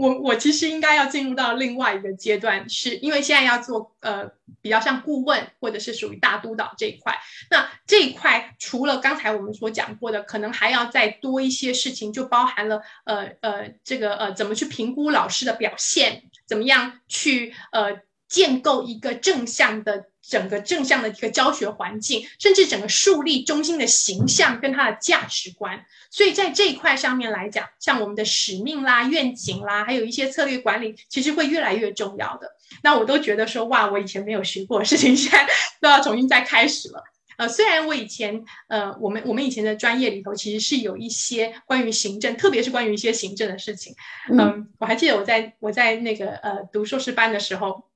[0.01, 4.31] 我我其实应该要进入到另外一个阶段，是因为现在要做呃
[4.63, 7.15] 比较像顾问或者是属于大督导这一块。
[7.51, 20.07] 那这一块除了刚才我们所讲过的，可能还要再多一些事情，就包含了呃呃这个呃怎么去评估老师的表现，怎么样去呃建构一个正向的。
[20.31, 32.49] 整个正向的一个教学环境，甚至整个树立中心的形象跟它的价值观，所以在这一块上面来讲，像我们的使命啦、愿景啦，还有一些策略管理，其实会越来越重要的。
[32.85, 35.45] 那我都觉得说，哇，我以前没有学过的事情，现在
[35.81, 37.03] 都要重新再开始了。
[37.37, 43.93] 呃，虽然我以前，呃，我们我们以前的专业里头，其实是有一些关于行政，特别是关于一些行政的事情。
[44.31, 47.90] 嗯，我还记得我在我在那个呃读硕士班的时候。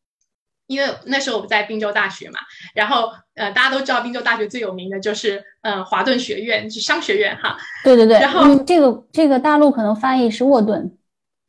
[0.66, 2.38] 因为那时候我在宾州大学嘛，
[2.74, 7.58] 然后呃，大家都知道宾州大学最有名的就是呃华顿学院，是商学院哈。
[7.82, 8.18] 对对对。
[8.18, 10.96] 然后这个这个大陆可能翻译是沃顿。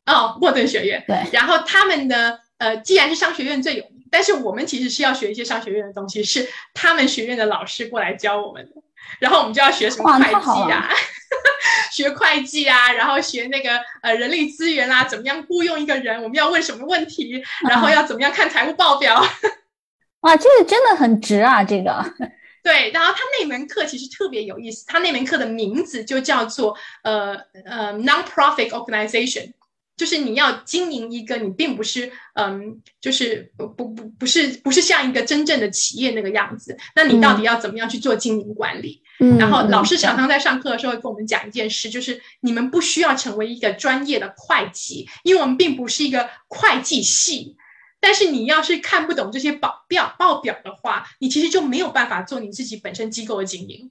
[0.06, 1.02] 哦，沃顿学院。
[1.06, 1.16] 对。
[1.32, 8.82] 然后他们的呃，既然是商学院最有名，但是我们其实是要学一些商学院的东西，是他们学院的老师过来教我们的，
[9.20, 10.88] 然后我们就要学什么会计啊。
[11.90, 16.22] 学会计啊，然后学那个呃人力资源啊，怎么样雇佣一个人？
[16.22, 17.42] 我们要问什么问题？
[17.68, 19.24] 然后要怎么样看财务报表？
[20.20, 21.64] 哇，这个真的很值啊！
[21.64, 22.04] 这个
[22.62, 29.52] 对，然后他那门课其实特别有意思，他那门课的名字就叫做呃呃 non-profit organization，
[29.96, 36.76] 就是你要经营一个，你并不是，嗯，就是不不不不是不是像一个真正的企业那个样子。
[36.94, 39.02] 那你到底要怎么样去做经营管理？
[39.20, 47.56] 嗯，然后老师常常在上课的时候会跟我们讲一件事，就是你们不需要成为一个专业的会计，因为我们并不是一个会计系。
[47.98, 53.90] 但是你要是看不懂这些报表报表的话，你其实就没有办法做你自己本身机构的经营。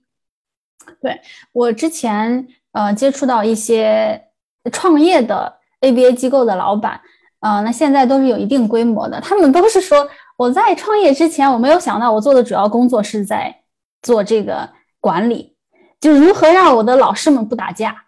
[1.02, 1.20] 对
[1.52, 4.28] 我之前呃接触到一些
[4.72, 5.55] 创业的。
[5.82, 7.00] ABA 机构的老板，
[7.40, 9.20] 呃，那现在都是有一定规模的。
[9.22, 10.08] 他们都是说，
[10.38, 13.56] 我在创业之前，我没有想到我做的主要工作是在
[14.02, 14.70] 做这个
[15.00, 15.56] 管理，
[16.00, 18.04] 就如何让我的老师们不打架。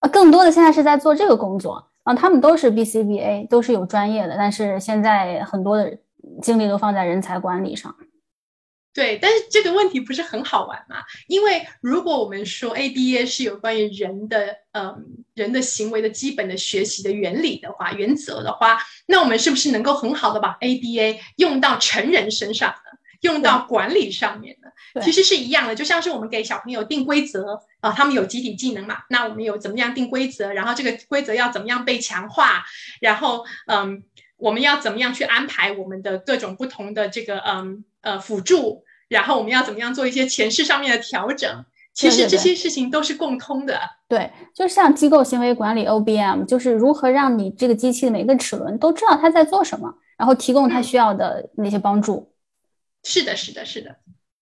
[0.00, 2.14] 啊，更多的现在是在做这个工作啊。
[2.14, 5.98] 他们都是 BCBA，都是有专业的，但是现在很多的
[6.42, 7.94] 精力都放在人才管理上。
[8.92, 10.96] 对，但是这个问题不是很好玩嘛？
[11.28, 22.98] 因为如果我们说 ABA 是有关于人的，嗯，人的行为的基本的学习的原理的话、原则的话，那我们是不是能够很好的把 ABA 用到成人身上呢？
[23.20, 24.68] 用到管理上面呢？
[25.00, 32.64] 其实是一样的，就像是我们给小朋友定规则啊，他们有集体技能嘛，那我们有怎么样定规则，然后这个规则要怎么样被强化，
[33.00, 34.02] 然后嗯，
[34.36, 37.84] 我们要怎么样去安排我们的各种不同的这个嗯。
[38.02, 41.64] 呃，辅助，然后我们要怎么样做一些前世上面的调整？
[41.92, 43.78] 其实这些事情都是共通的。
[44.08, 52.32] 对，就像机构行为管理 （OBM），就是如何让你这个机器的每个齿轮都知道它在做什么，然后提供它需要的那些帮助。
[53.02, 53.96] 是的，是的，是的。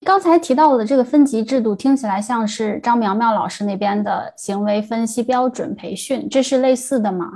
[0.04, 7.26] 刚才提到的这个分级制度，听起来像是张苗苗老师那边的行为分析标准培训，这是类似的吗？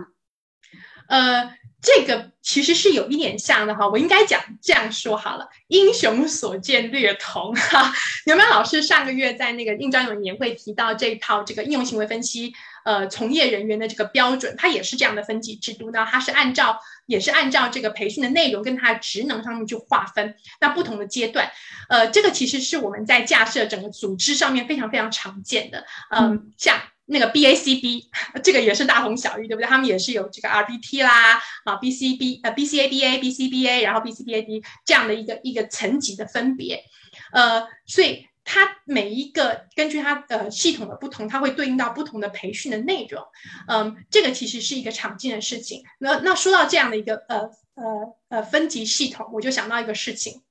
[1.09, 1.55] 呃。
[1.83, 7.93] 这个其实是有一点像的哈，我应该讲这样说好了，英雄所见略同哈。
[8.25, 12.55] 牛苗老师上个月在那个印章有年会提到这套这个应用行为分析，
[12.85, 21.51] 呃，从业人员的这个标准，它也是这样的分级制度呢，它是按照也是按照这个培训的内容跟它的职能上面去划分，那不同的阶段，
[21.89, 26.81] 呃，这个其实是我们在架设整个组织上面非常非常常见的，嗯，像。
[27.07, 28.05] 那个 BACB
[28.43, 29.67] 这个也是大同小异，对不对？
[29.67, 36.85] 他们也是有这个 RBT 啦，啊 BCB 呃 BCABA BCBA，然后 BCBAD 这样的一个一个层级的分别，
[37.33, 43.23] 呃，所以它每一个根据它呃系统的不同，它会对应到不同的培训的内容，
[43.69, 45.83] 嗯，这个其实是一个常见的事情。
[45.99, 50.43] 那那说到这样的一个呃呃呃分级系统，我就想到一个事情，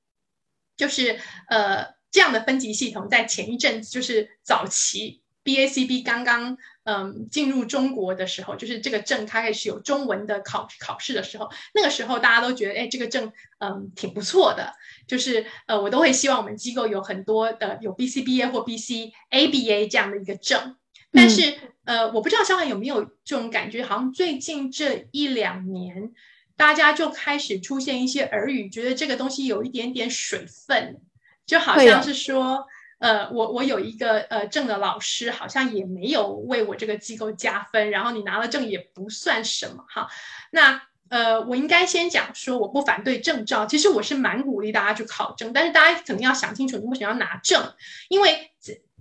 [0.78, 5.21] 就是呃这样的分级系统在前一阵子就是早期。
[5.44, 14.74] BACB 刚刚嗯进入中国的时候，就是这个证开始有中文的考考试的时候，那个时候大家都觉得哎这个证嗯挺不错的，
[15.08, 20.76] 就是呃我都会希望我们机构有很多的有 BCBA 或 BCABA 这样的一个证，
[21.12, 26.12] 但是呃我不知道小海有没有这种感觉，好像最近这一两年
[26.56, 31.02] 大家就开始出现一些耳语，觉得这个东西有一点点水分，
[31.48, 32.68] 就好像是说。
[33.02, 40.08] 呃，我我有一个呃证的老师，好像也没有为我这个机构加分，然后你拿了证也不算什么哈。
[40.52, 47.74] 那呃，我应该先讲说，我不反对证照，其实我是蛮鼓励大家去考证，但是大家肯定要想清楚，你为什么要拿证？
[48.08, 48.52] 因为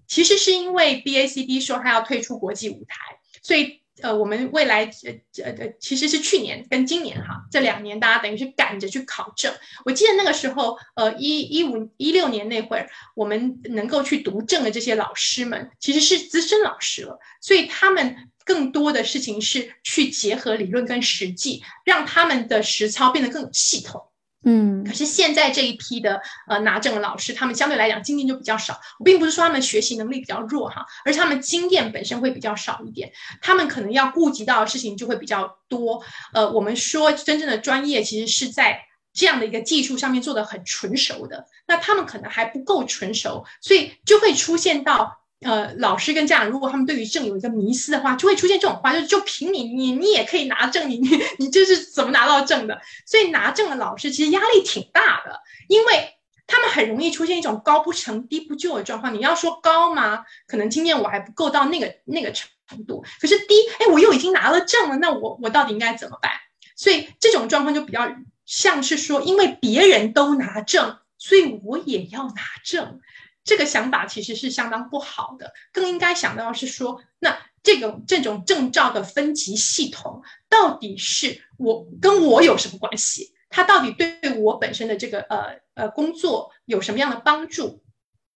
[0.07, 3.80] 其实是因为 BACD 说他要退出国际舞台，所以。
[4.03, 9.53] 呃，我们未来呃呃呃，其实是去年跟今年哈，这两年大家等于是赶着去考证。
[9.85, 24.03] 我记得那个时候，呃，一一五一六年那会儿，我们能够去读证的这些老师们，其实是资深老师了，所以他们更多的事情是去结合理论跟实际，让他们的实操变得更有系统。
[24.43, 28.81] 嗯，可是现在这一批的呃拿证的老师，他们相对来讲经验就比较少。
[28.99, 33.13] 我并不是说他们学习能力比较弱哈，而是他们经验本身会比较少一点，
[33.43, 36.03] 他们可能要顾及到的事情就会比较多。
[36.33, 38.81] 呃，我们说真正的专业，其实是在
[39.13, 45.20] 这样的一个技术上面做的很纯熟的，那他们可能还不够纯熟，所以就会出现到。
[45.43, 52.79] 呃，老师跟家长，如果他们对于证有一个迷思的话，就会出现这种话，就是就凭你，你你也可以拿证，你你你就是怎么拿到证的？
[53.07, 56.11] 所以拿证的老师其实压力挺大的，因为
[56.47, 59.15] 他们很容易出现一种高不成低不就的状况。
[59.15, 60.25] 你要说高吗？
[60.47, 62.49] 可能今天我还不够到那个那个程
[62.87, 66.33] 度，可是低，哎，我又已经拿了证了，那我我到底应该怎么办？
[66.77, 68.15] 所以这种状况就比较
[68.45, 73.01] 像是说，因为别人都拿证，所以我也要拿证。
[73.45, 83.35] 这个想法其实是相当不好的，更应该想到是说，那这种这种证照的分级系统到底是我跟我有什么关系？
[83.49, 87.83] 它到底对我本身的这个呃呃工作有什么样的帮助？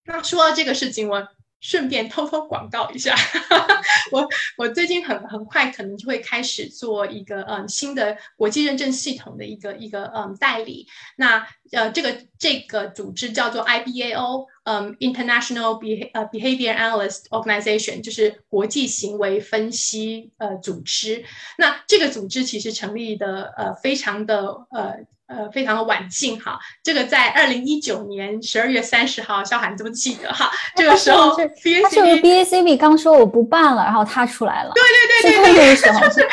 [0.05, 1.29] 那说到这个事情，我
[1.61, 3.15] 顺便偷偷广告一下，
[4.13, 4.29] 我
[4.59, 10.87] 我最近很很快可能就会开始做一个嗯新的国际认证系统的一个一个嗯代理。
[11.17, 21.25] 那呃这个这个组织叫做 IBAO，嗯 International Be 呃 Behavior Analyst Organization，就是国际行为分析呃组织。
[21.57, 25.07] 那这个组织其实成立的呃非常的呃。
[25.27, 34.83] 呃，非常的晚近哈，这个在二零一九年十二月三十号，肖涵这么记得哈， 这个时候 B A C B B A C B 刚说我不办了，然后他出来了，对
[35.23, 36.29] 对对对对，就是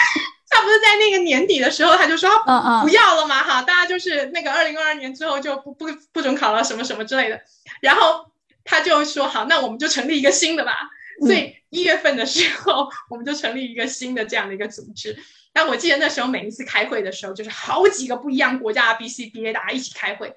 [0.51, 7.41] 他不是在那个年底的时候，他就说嗯嗯不要了嘛哈，大家就是那个二零二二年之后就不不不准考了什么什么之类的，
[7.81, 8.31] 然后
[8.63, 10.77] 他就说好，那我们就成立一个新的吧，
[11.25, 15.17] 所以一月份的时候我们就成立一个新的这样的一个组织。
[15.53, 20.35] 但我记得那时候每一次开会的时候，就是好几个不一样国家的 BCBA 大家一起开会，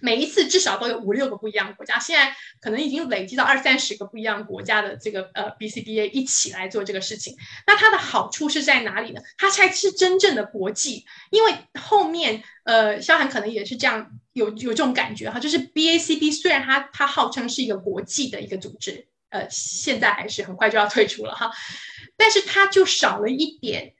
[0.00, 7.36] 每一次至少都有五六个不一样国家，现在可能已经累积到二三十个不一样国家的这个呃 BCBA 一起来做这个事情。
[7.66, 9.20] 那它的好处是在哪里呢？
[9.38, 21.50] 它才是真正的国际，因为后面呃，肖涵可能也是这样有有这种感觉哈，就是 BACB 虽然它它号称是一个国际的一个组织，呃，现在还是很快就要退出了哈，
[22.16, 23.94] 但是它就少了一点。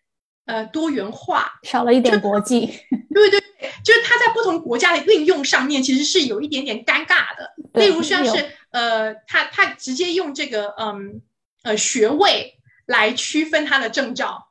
[0.47, 2.67] 呃，多元化少了一点国际，
[3.15, 3.40] 对 对对，
[3.85, 7.55] 就是它在不同国家的运用上面，其实是有一点点尴尬的。
[7.75, 11.21] 例如像是呃，他他直接用这个嗯
[11.63, 14.49] 呃学位来区分他的证照，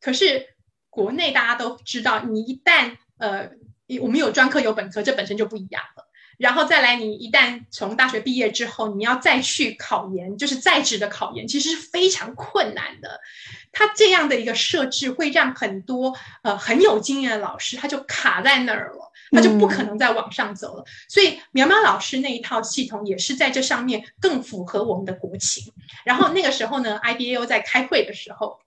[0.00, 0.46] 可是
[0.90, 3.50] 国内大家都知道，你一旦呃
[4.00, 6.06] 我们有专科有本科，这本身就不一样了。
[6.38, 13.20] 然后再来，你一旦从大学毕业之后，你要再去考研，就是在职的考研，其实是非常困难的。
[13.70, 20.84] 他这样的一个设置，会让很多呃很有经验的老师，他就卡在那儿了，他就不可能再往上走了。
[21.08, 25.72] 所以苗苗老师那一套系统也是在这上面更符合我们的国情。
[26.04, 28.58] 然后那个时候呢，IBAO 在开会的时候，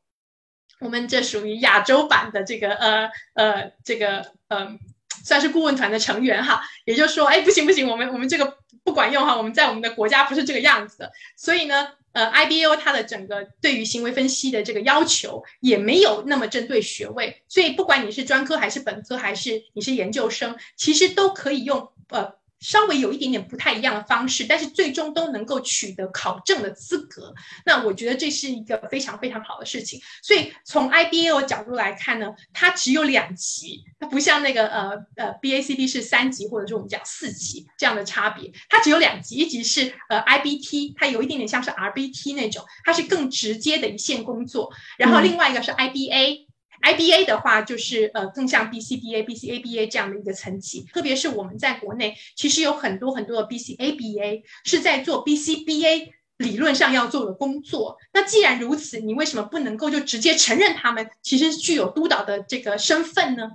[0.79, 4.77] 我们这属于亚洲版的这个呃呃这个呃。
[5.25, 22.35] 算是顾问团的成员哈，也就是说，哎，不行不行，我们我们这个不管用哈，我们在我们的国家不是这个样子的，所以呢，呃，IBO 它的整个对于行为分析的这个要求也没有那么针对学位，所以不管你是专科还是本科还是你是研究生，其实都可以用呃。
[22.59, 27.33] 稍微有一点点不太一样的方式，但是最终都能够取得考证的资格。
[27.65, 29.99] 那我觉得这是一个非常非常好的事情。
[30.23, 44.71] 所以从 IBA 角度来看呢，它只有两级，它不像那个呃呃 BACB 是三级或者是我们讲四级这样的差别，它只有两级，一级是呃 IBT，它有一点点像是 RBT 那种，它是更直接的一线工作。
[44.97, 46.44] 然后另外一个是 IBA。
[46.85, 50.85] IBA 的话，就是呃，更像 BCBA、BCABA 这样的一个层级。
[50.93, 57.97] 特别是我们在国内，其实有很多很多的 BCABA 是在做 BCBA 理论上要做的工作。
[58.13, 63.49] 那既然如此，你为什么不能够就直接承认他们其实具有督导的这个身份呢？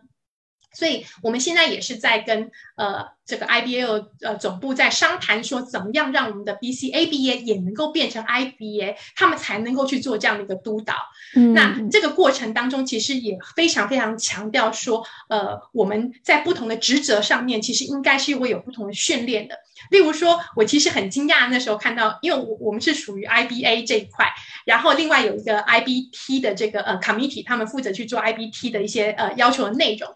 [0.73, 10.95] 所以我们现在也是在跟呃这个 IBA 呃总部在商谈，说怎么样让我们的 BCABA 也能够变成 IBA，他们才能够去做这样的一个督导。
[11.55, 19.57] 那这个过程当中，其实也非常非常强调说，呃我们在不同的职责上面，其实应该是会有不同的训练的。
[19.91, 24.27] 例如说，我其实很惊讶那时候看到，因为我我们是属于 IBA 这一块，
[24.67, 30.15] 然后另外有一个 IBT 的这个呃 committee，他们负责去做 IBT 的一些呃要求的内容。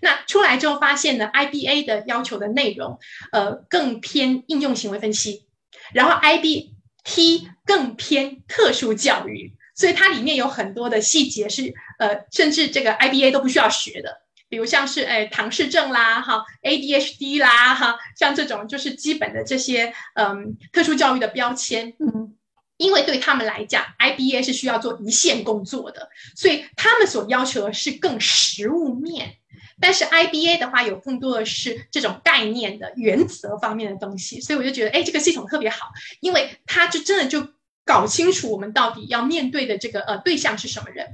[0.00, 2.98] 那出来之后发现呢，IBA 的要求的内容，
[3.32, 5.46] 呃，更偏应用行为分析，
[5.92, 22.34] 然后 IBT 更偏特殊教育，所以它里面有很多的细节是，呃，甚至这个 IBA 都不需要学的，比如像是哎唐氏症啦，哈，ADHD 啦，哈，像这种就是基本的这些，嗯，特殊教育的标签，嗯，
[22.76, 29.36] 因为对他们来讲，IBA 是需要做一线工作的，所以他们所要求的是更实物面。
[29.80, 37.46] 但是 IBA 的话，有更多的是这种概念的原则方面的东西，所以我就觉得，哎，这个系统特别好，因为它就真的就
[37.84, 41.06] 搞清楚我们到底要面对的这个呃对象是什么人，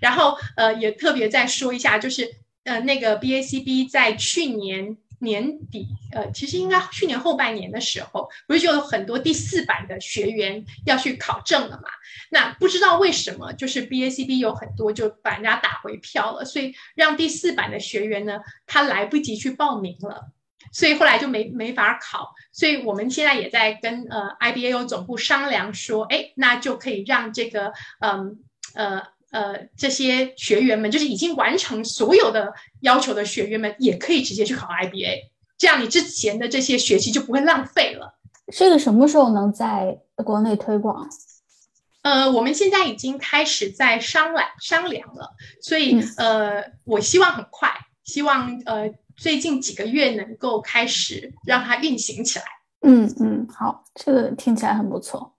[0.00, 2.30] 然后呃也特别再说一下，就是
[2.64, 4.96] 呃那个 BACB 在去年。
[5.22, 11.88] 年底，呃，其实应该去年后半年的时候，不是就有很多第四版的学员要去考证了嘛？
[12.30, 20.32] 那不知道为什么，就是 BACB 有很多就把人家打回票了，所以让第四版的学员呢，他来不及去报名了，
[20.72, 22.34] 所以后来就没没法考。
[22.52, 28.38] 所以我们现在也在跟呃 IBAO 总部商量说，哎，那就可以让这个嗯
[28.74, 29.02] 呃。
[29.32, 35.16] 呃，这些学员们就是已经完成所有的要求的学员们，也可以直接去考 IBA，
[35.58, 38.18] 这样你之前的这些学习就不会浪费了。
[38.52, 41.08] 这个什么时候能在国内推广？
[42.02, 45.30] 呃，我们现在已经开始在商量商量了，
[45.62, 47.70] 所以呃，我希望很快，
[48.04, 52.44] 希望呃最近几个月能够开始让它运行起来。
[52.84, 55.31] 嗯嗯，好，这个听起来很不错。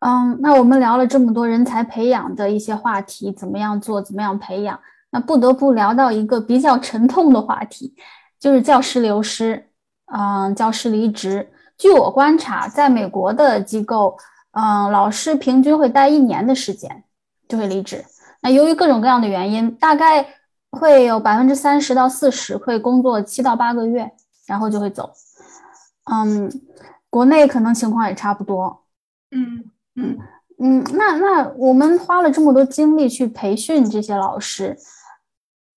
[0.00, 4.78] 嗯，那我们聊了这么多人才培养的一些话题，怎么样做，怎么样培养？
[5.10, 7.94] 那不得不聊到一个比较沉痛的话题，
[8.38, 9.68] 就是教师流失，
[10.06, 11.50] 嗯，教师离职。
[11.76, 14.16] 据我观察，在美国的机构。
[14.52, 17.04] 嗯，老师平均会待一年的时间
[17.46, 18.04] 就会离职。
[18.40, 20.26] 那由于各种各样的原因，大概
[20.72, 24.10] 会有百分之三十到四十会工作七到八个月，
[24.46, 25.12] 然后就会走。
[26.10, 26.50] 嗯，
[27.08, 28.84] 国内可能情况也差不多。
[29.30, 30.18] 嗯嗯
[30.60, 34.76] 嗯，那那我们花了这么多精力去培训这些老师，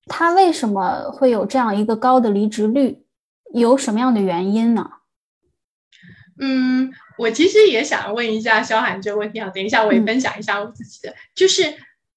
[0.05, 3.05] 他为什么会有这样一个高的离职率？
[3.53, 4.89] 有什么样的原因呢？
[6.39, 6.93] 嗯。
[7.17, 11.61] 我其实也想问一下肖涵这个问题啊，等一下我也分享一下我自己的，就是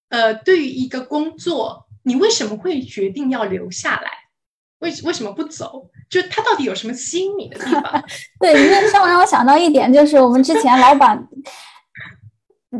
[0.08, 4.10] 呃，对于一个工作，你为什么会决定要留下来？
[4.78, 5.90] 为为什么不走？
[6.08, 8.02] 就他到底有什么吸引你的地方？
[8.40, 11.22] 对，因为让让我想到一点，就是我们之前老板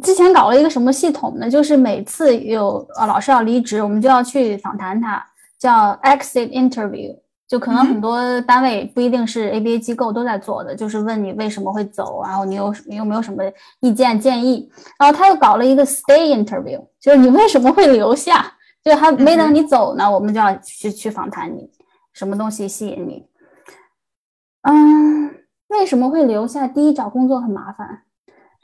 [0.02, 1.48] 之前搞了一个什么系统呢？
[1.50, 5.24] 就是每次有呃老师要离职，我们就要去访谈他，
[5.58, 7.16] 叫 exit interview。
[7.46, 13.44] 就可能很多单位不一定是 ABA 机构都在做的，就是问你为什么会走，然后你有你有没有什么
[13.80, 14.68] 意见建议？
[14.98, 18.50] 然后他又搞了一个 stay interview，就是你为什么会留下？
[18.82, 21.70] 就还没等你走呢，我们就要去去访谈你，
[22.12, 23.26] 什么东西吸引你？
[24.62, 25.30] 嗯，
[25.68, 26.66] 为什么会留下？
[26.66, 28.02] 第一，找工作很麻烦，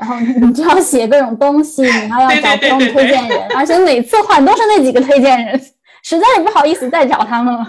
[0.00, 5.60] 然后你就要写各种东西，你还要找各种推荐人， 而且每次换都是那几个推荐人，
[6.02, 7.66] 实在是不好意思再找他们了。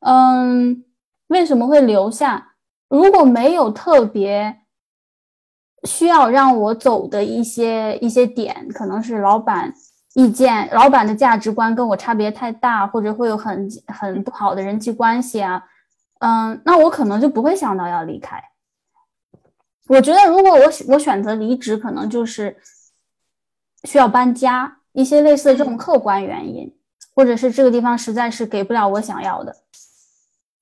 [0.00, 0.82] 嗯，
[1.28, 2.54] 为什么会留下？
[2.88, 4.56] 如果没有特别
[5.86, 9.72] 需要让我走的一些一些点，可能是老板
[10.14, 15.62] 意见、老板的价值观跟我差别太大，或者会有很很不好的人际关系啊，
[16.20, 18.42] 嗯，那我可能就不会想到要离开。
[19.90, 22.56] 我觉得，如果我我选择离职，可能就是
[23.82, 26.72] 需要搬家，一些类似的这种客观原因，
[27.12, 29.56] 或者是这个地方实在是给不了我想要的。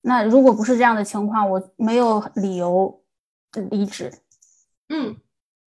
[0.01, 3.03] 那如果不是这样的情况，我没有理由
[3.69, 4.11] 离职。
[4.89, 5.17] 嗯，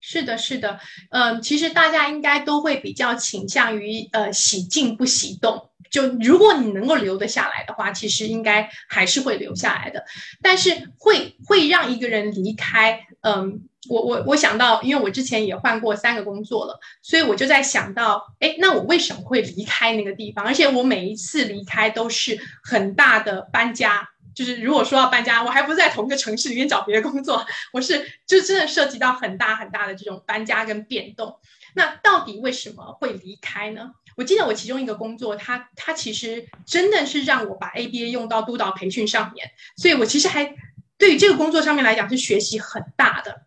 [0.01, 0.77] 是的，是的，
[1.11, 5.69] 嗯，其实大家应该都会比较倾向于呃喜静不喜动。
[5.89, 10.03] 就如果你能够留得下来的话，其实应该还是会留下来的。
[10.41, 20.45] 但是会会让一个人离开，嗯，我我我想到，因为我之前也换过三个工作了，所以我就在想到，哎，那我为什么会离开那个地方？
[20.45, 24.09] 而且我每一次离开都是很大的搬家。
[24.35, 31.37] 就是如果说要搬家，我还不在同一个城市里面找别的工作，我是就真的涉及到很大很大的这种搬家跟变动。
[31.75, 33.91] 那到底为什么会离开呢？
[34.17, 40.55] 我记得我其中一个工作，它它其实真的是让我把 ABA 用到督导培训上面，所以我其实还
[40.97, 43.43] 对于这个工作上面来讲是学习很大的。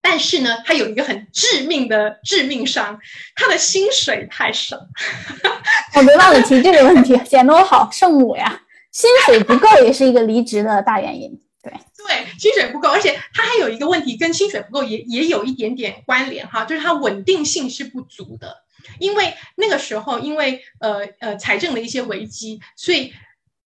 [0.00, 2.98] 但是呢，他有一个很致命的致命伤，
[3.36, 4.76] 他的薪水太少。
[5.94, 8.62] 我没忘了提这个问题，显得我好圣母呀。
[8.90, 18.64] 薪水不够也是一个离职的大原因，对对，薪水不够，而且他还有一个问题，跟薪水不够也也有一点点关联哈，就是它稳定性是不足的。
[18.98, 23.14] 因为那个时候，因为呃呃财政的一些危机，所以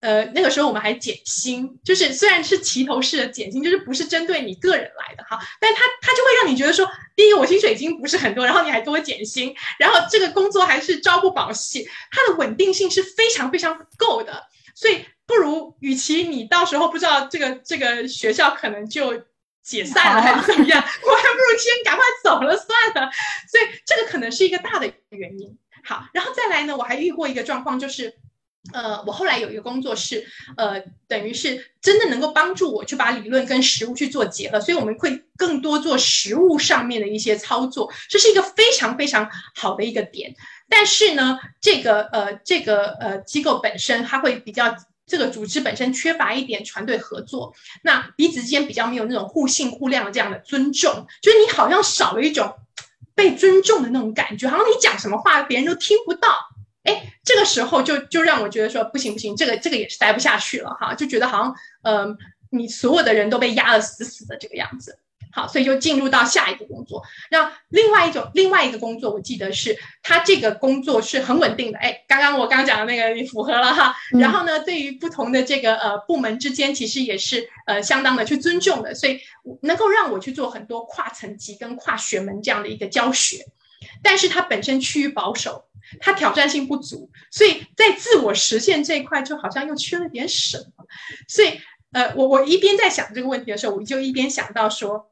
[0.06, 14.44] 呃那个时候我们还减薪，就是虽然是齐头式的减薪，就是不是针对你个人来的哈，但是它它就会让你觉得说，第一个我薪水已经不是很多，然后你还给我减薪，然后这个工作还是朝不保夕，它的稳定性是非常非常够的，
[14.74, 15.04] 所以。
[15.28, 19.24] 不如，与其你到时候不知道这个这个学校可能就
[19.60, 23.10] 解散了还是怎么样，我还不如先赶快走了算了。
[23.50, 25.58] 所以这个可能是一个大的原因。
[25.82, 28.14] 好，然后再来呢，我还遇过一个状况，就是
[28.72, 40.34] 呃，我后来有一个工作是呃，等于是真的能够帮助我去把理论跟实物去做结合，所以我们会更多做实物上面的一些操作，这是一个非常非常好的一个点。
[40.68, 44.76] 但是呢，这个呃这个呃机构本身它会比较。
[45.08, 52.52] 这个组织本身缺乏一点团队合作，那彼此之间比较没有那种互信互谅的这样的尊重，就是你好像少了一种
[53.14, 56.28] 被尊重的那种感觉，好像你讲什么话别人都听不到。
[56.86, 62.16] 哎，这个时候就就让我觉得说不行不行，这个这个也是待不下去了哈，就觉得好像嗯，
[62.50, 64.98] 你所有的人都被压得死死的这个样子。
[65.32, 67.02] 好，所以就进入到下一个工作。
[67.30, 71.78] 那另外一种另外一个工作，我记得是他这个工作是很稳定的。
[71.78, 73.94] 哎，刚刚我刚讲的那个你符合了哈。
[74.12, 79.20] 然后呢，对于不同的这个呃部门之间，其实也是呃相当的去尊重的，所以
[79.60, 83.44] 能够让我去做很多跨层级跟跨学门这样的一个教学。
[84.02, 85.66] 但是它本身趋于保守，
[86.00, 90.86] 它挑战性不足，所以在自我实现这一块就好像又缺了点什么。
[91.28, 91.60] 所以
[91.92, 95.10] 呃，我我一边在想这个问题的时候，我就一边想到说。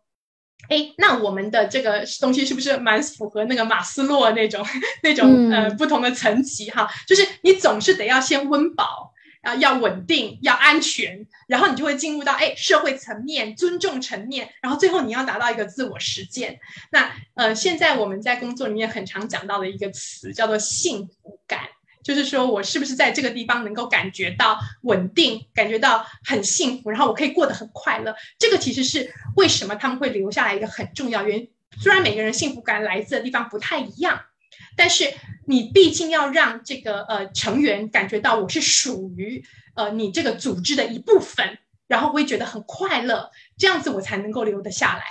[0.71, 4.65] 哎，那我们的这个东西是不是蛮符合那个马斯洛那种
[5.03, 6.89] 那种呃不同的层级哈？
[7.07, 9.13] 就是你总是得要先温饱
[9.45, 16.59] 啊，要稳定，要安全，然后你就会进入到哎社会层面、尊重层面，然后最后你要达到一个自我实践。
[16.91, 21.61] 那呃，现在我们在工作里面很常讲到的一个词叫做幸福感。
[22.03, 28.15] 就是说我是不是在这个地方能够感觉到稳定，感觉到很幸福，然后我可以过得很快乐。
[28.39, 31.51] 这个其实是为什么他们会留下来一个很重要原因。
[31.81, 34.21] 虽然每个人幸福感来自的地方不太一样，
[34.77, 35.13] 但是
[35.47, 39.45] 你毕竟要让这个呃成员感觉到我是属于
[39.75, 45.03] 呃你这个组织的一部分，然后会觉得很快乐，这样子我才能够留得下来。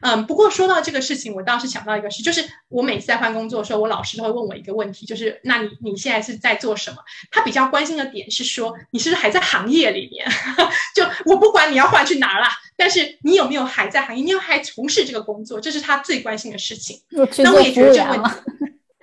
[0.00, 6.98] 嗯，不过说到这个事情，我倒是想到一个事，就是我每次在换工作的时候，我老师都会问我一个问题，就是那你你现在是在做什么？
[7.30, 10.26] 他比较关心的点是说，你是不是还在行业里面？
[10.94, 14.22] 就我不管你要换去哪儿啦，但是你有没有还在行业？
[14.22, 15.60] 你有还从事这个工作？
[15.60, 17.00] 这是他最关心的事情。
[17.38, 18.30] 那我也觉得这个问题，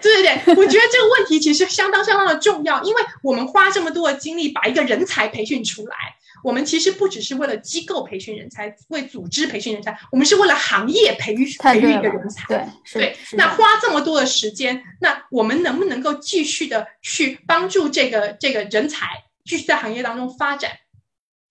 [0.01, 5.95] 对对对，我觉得这个问题其实相当相当的重要，因为我们花这么多的精力把一个人才培训出来。
[6.43, 12.47] 我们其实不只是为了机构培训人才，为组织培训人才，我们是为了行业培育培育一个人才。
[12.47, 19.05] 对对，那花这么多的时间，那我们能不能够继续的去帮助这个这个人才
[19.45, 20.71] 继续在行业当中发展？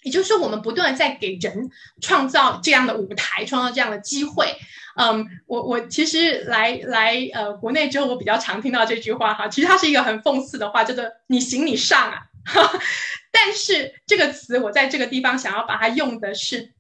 [0.03, 1.71] 也就是说，我们不断在给人
[2.01, 4.57] 创造这样的舞台，创造这样的机会。
[4.97, 12.23] 嗯，我我其实来来呃国内之后，我比较常听到这句话哈，其实它是一个很讽刺的话，叫做“你行你上啊”。
[13.31, 16.73] 但是这个词，我在这个地方想要把它用的是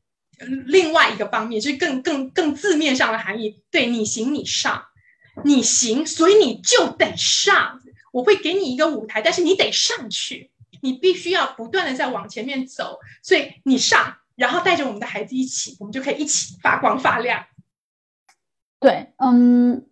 [0.67, 3.63] 另外一个方面，就是更更更字面上的含义。
[3.71, 4.87] 对你行你上，
[5.45, 7.81] 你行，所以你就得上。
[8.13, 10.51] 我会给你一个舞台，但是你得上去，
[10.81, 12.99] 你必须要不断的在往前面走。
[13.23, 17.45] 所以你上，然后带着我们的孩子一起，我们就可以一起发光发亮。
[18.79, 19.87] 对，嗯，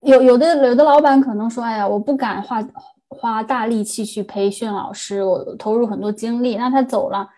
[0.00, 2.64] 有有的有的老板可能说，哎呀，我不敢花。
[3.10, 7.28] 花大力气去培训老师，我投入很多精力，那他走了，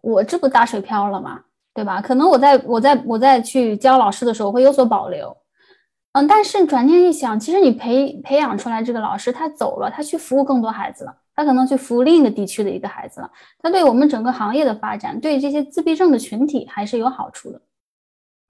[0.00, 1.42] 我这不打水漂了吗？
[1.74, 2.00] 对吧？
[2.00, 5.36] 可能我在我在我在去教老师的时候会有所保留，
[6.12, 17.62] 嗯，但是转念一想，其实你培培养出来这个老师，他走了，他去服务更多孩子了，他可能去服务另一个地区的一个孩子了，他对我们整个行业的发展，对这些自闭症的群体还是有好处的。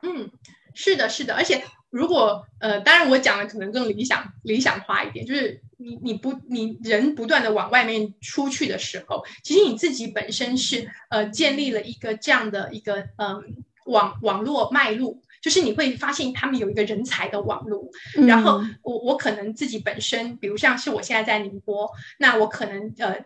[0.02, 0.30] 嗯，
[0.72, 1.62] 是的，是的，而且。
[1.90, 13.42] 如果呃，当然我讲的可能更理想理想化一点，就是你你不你人不断的往外面出去的时候，其实你自己本身是呃建立了一个这样的一个嗯
[13.86, 17.88] 网网络脉络，就是你会发现他们有一个人才的网络，
[18.26, 23.16] 然后我我可能自己本身，比如像是我现在在宁波，那我可能呃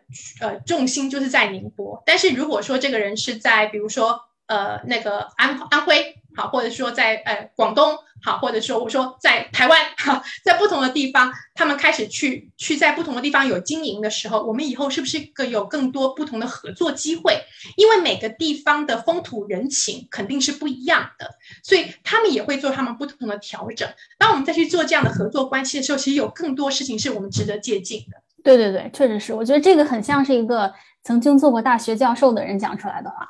[0.40, 6.16] 呃重心就是在宁波，但是如果说这个人是在比如说呃那个安安徽。
[6.34, 17.40] 好，或者说在呃广东，好，或者说我说在台湾，哈，在不同的地方，他们开始去去在不同的地方有经营的时候，我们以后是不是个有更多不同的合作机会？
[17.76, 21.30] 因为每个地方的风土人情肯定是不一样的，
[21.62, 23.88] 所以他们也会做他们不同的调整。
[24.18, 28.22] 当我们再去做这样的合作关系的时候，其实有更多事情是我们值得借鉴的。
[28.42, 30.72] 对对对，确实是，我觉得这个很像是一个。
[31.04, 33.28] 曾经做过大学教授的人讲出来的话，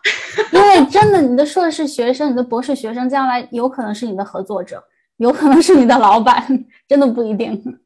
[0.53, 4.82] 因为真的，你的硕士学生、你的博士学生，将来有可能是你的合作者，
[5.16, 7.78] 有可能是你的老板，真的不一定。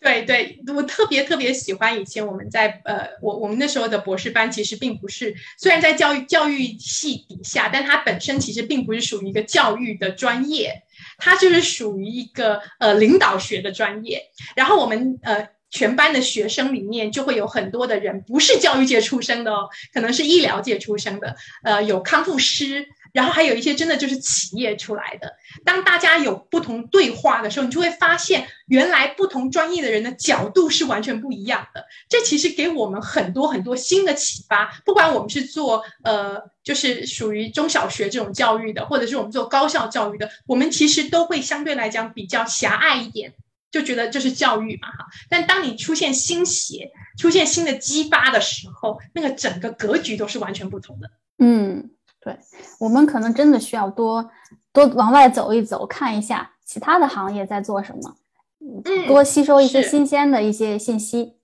[0.00, 10.82] 对对，我特别特别喜欢以前我们在呃，我我们那时候的博士班，其实并不是虽然在教育教育系底下，但它本身其实并不是属于一个教育的专业，
[11.16, 14.20] 它就是属于一个呃领导学的专业。
[14.56, 15.48] 然后我们呃。
[15.70, 25.34] 全班的学生里面就会有很多的人不是教育界出生的哦，可能是医疗界出生的，呃，有康复师，然后还有一些真的就是企业出来的。
[25.64, 31.84] 当大家有不同对话的时候，你就会发现，原来不同专业的人的角度是完全不一样的。
[32.08, 34.80] 这其实给我们很多很多新的启发。
[34.84, 43.34] 不管我们是做呃，就是属于中小学这种教育的，或者是我们做高校教育的，我们其实都会相对来讲比较狭隘一点。
[43.70, 45.06] 就觉得这是教育嘛，哈！
[45.28, 51.10] 但当你出现新血、出现新的激发的时候，那个整个格局都是完全不同的。
[51.38, 51.90] 嗯，
[52.20, 52.38] 对，
[52.80, 54.30] 我们可能真的需要多。
[54.72, 58.16] 多往外走一走，看一下其他的行业在做什么，
[58.60, 61.37] 嗯，多吸收一些新鲜的一些信息。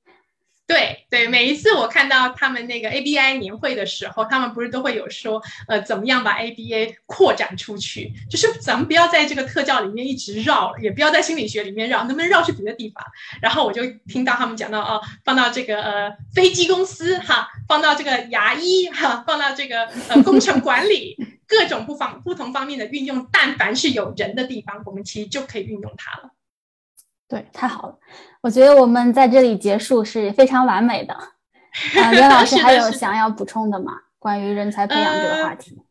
[0.67, 8.11] 对对，每一次我看到他们那个 ABI 年会的时候，他们不是都会有说，呃，怎么样把 ABA 扩展出去？
[8.31, 13.05] 就是咱们不要在这个特教里面一直绕，也不要在心理学里面绕，能不能绕去别的地方？
[13.43, 21.15] 然后我就听到他们讲到，哦，放到这个呃飞机公司哈，放到这个牙医哈，放到这个呃工程管理，
[21.47, 26.31] 各种不方不同方面的运用，但凡是有人的地方，我们其实就可以运用它了。
[27.29, 27.99] 对，太好了！
[28.43, 31.15] 我觉得我们在这里结束是非常完美的。
[31.15, 33.93] 啊，袁老师 还有想要补充的吗？
[34.19, 35.83] 关于人才培养这个话题？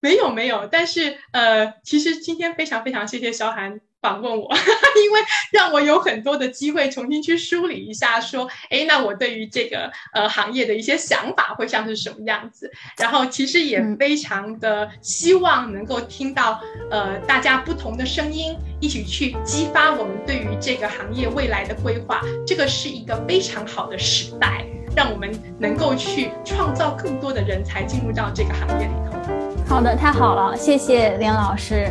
[0.00, 4.46] 没有没有，但是呃，其实今天非常非常谢谢肖寒访问我，
[5.02, 5.20] 因为
[5.50, 12.70] 让我有很多的机会重新去梳理一下，说，哎，那我对于这个呃行业的一些想法会像是什么样子？
[12.98, 16.60] 然后其实也嗯非常的希望能够听到
[16.90, 22.20] 呃大家不同的声音，一起去激发我们对于这个行业未来的规划。
[22.46, 29.18] 这个是一个非常好的时代，让我们能够去创造更多的人才进入到这个行业里头。
[29.66, 31.90] 好的，太好了，谢谢林老师。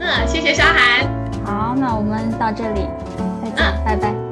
[0.00, 1.25] 嗯，谢谢沙寒。
[1.46, 2.88] 好，那我们到这里，
[3.40, 4.25] 再见，拜拜。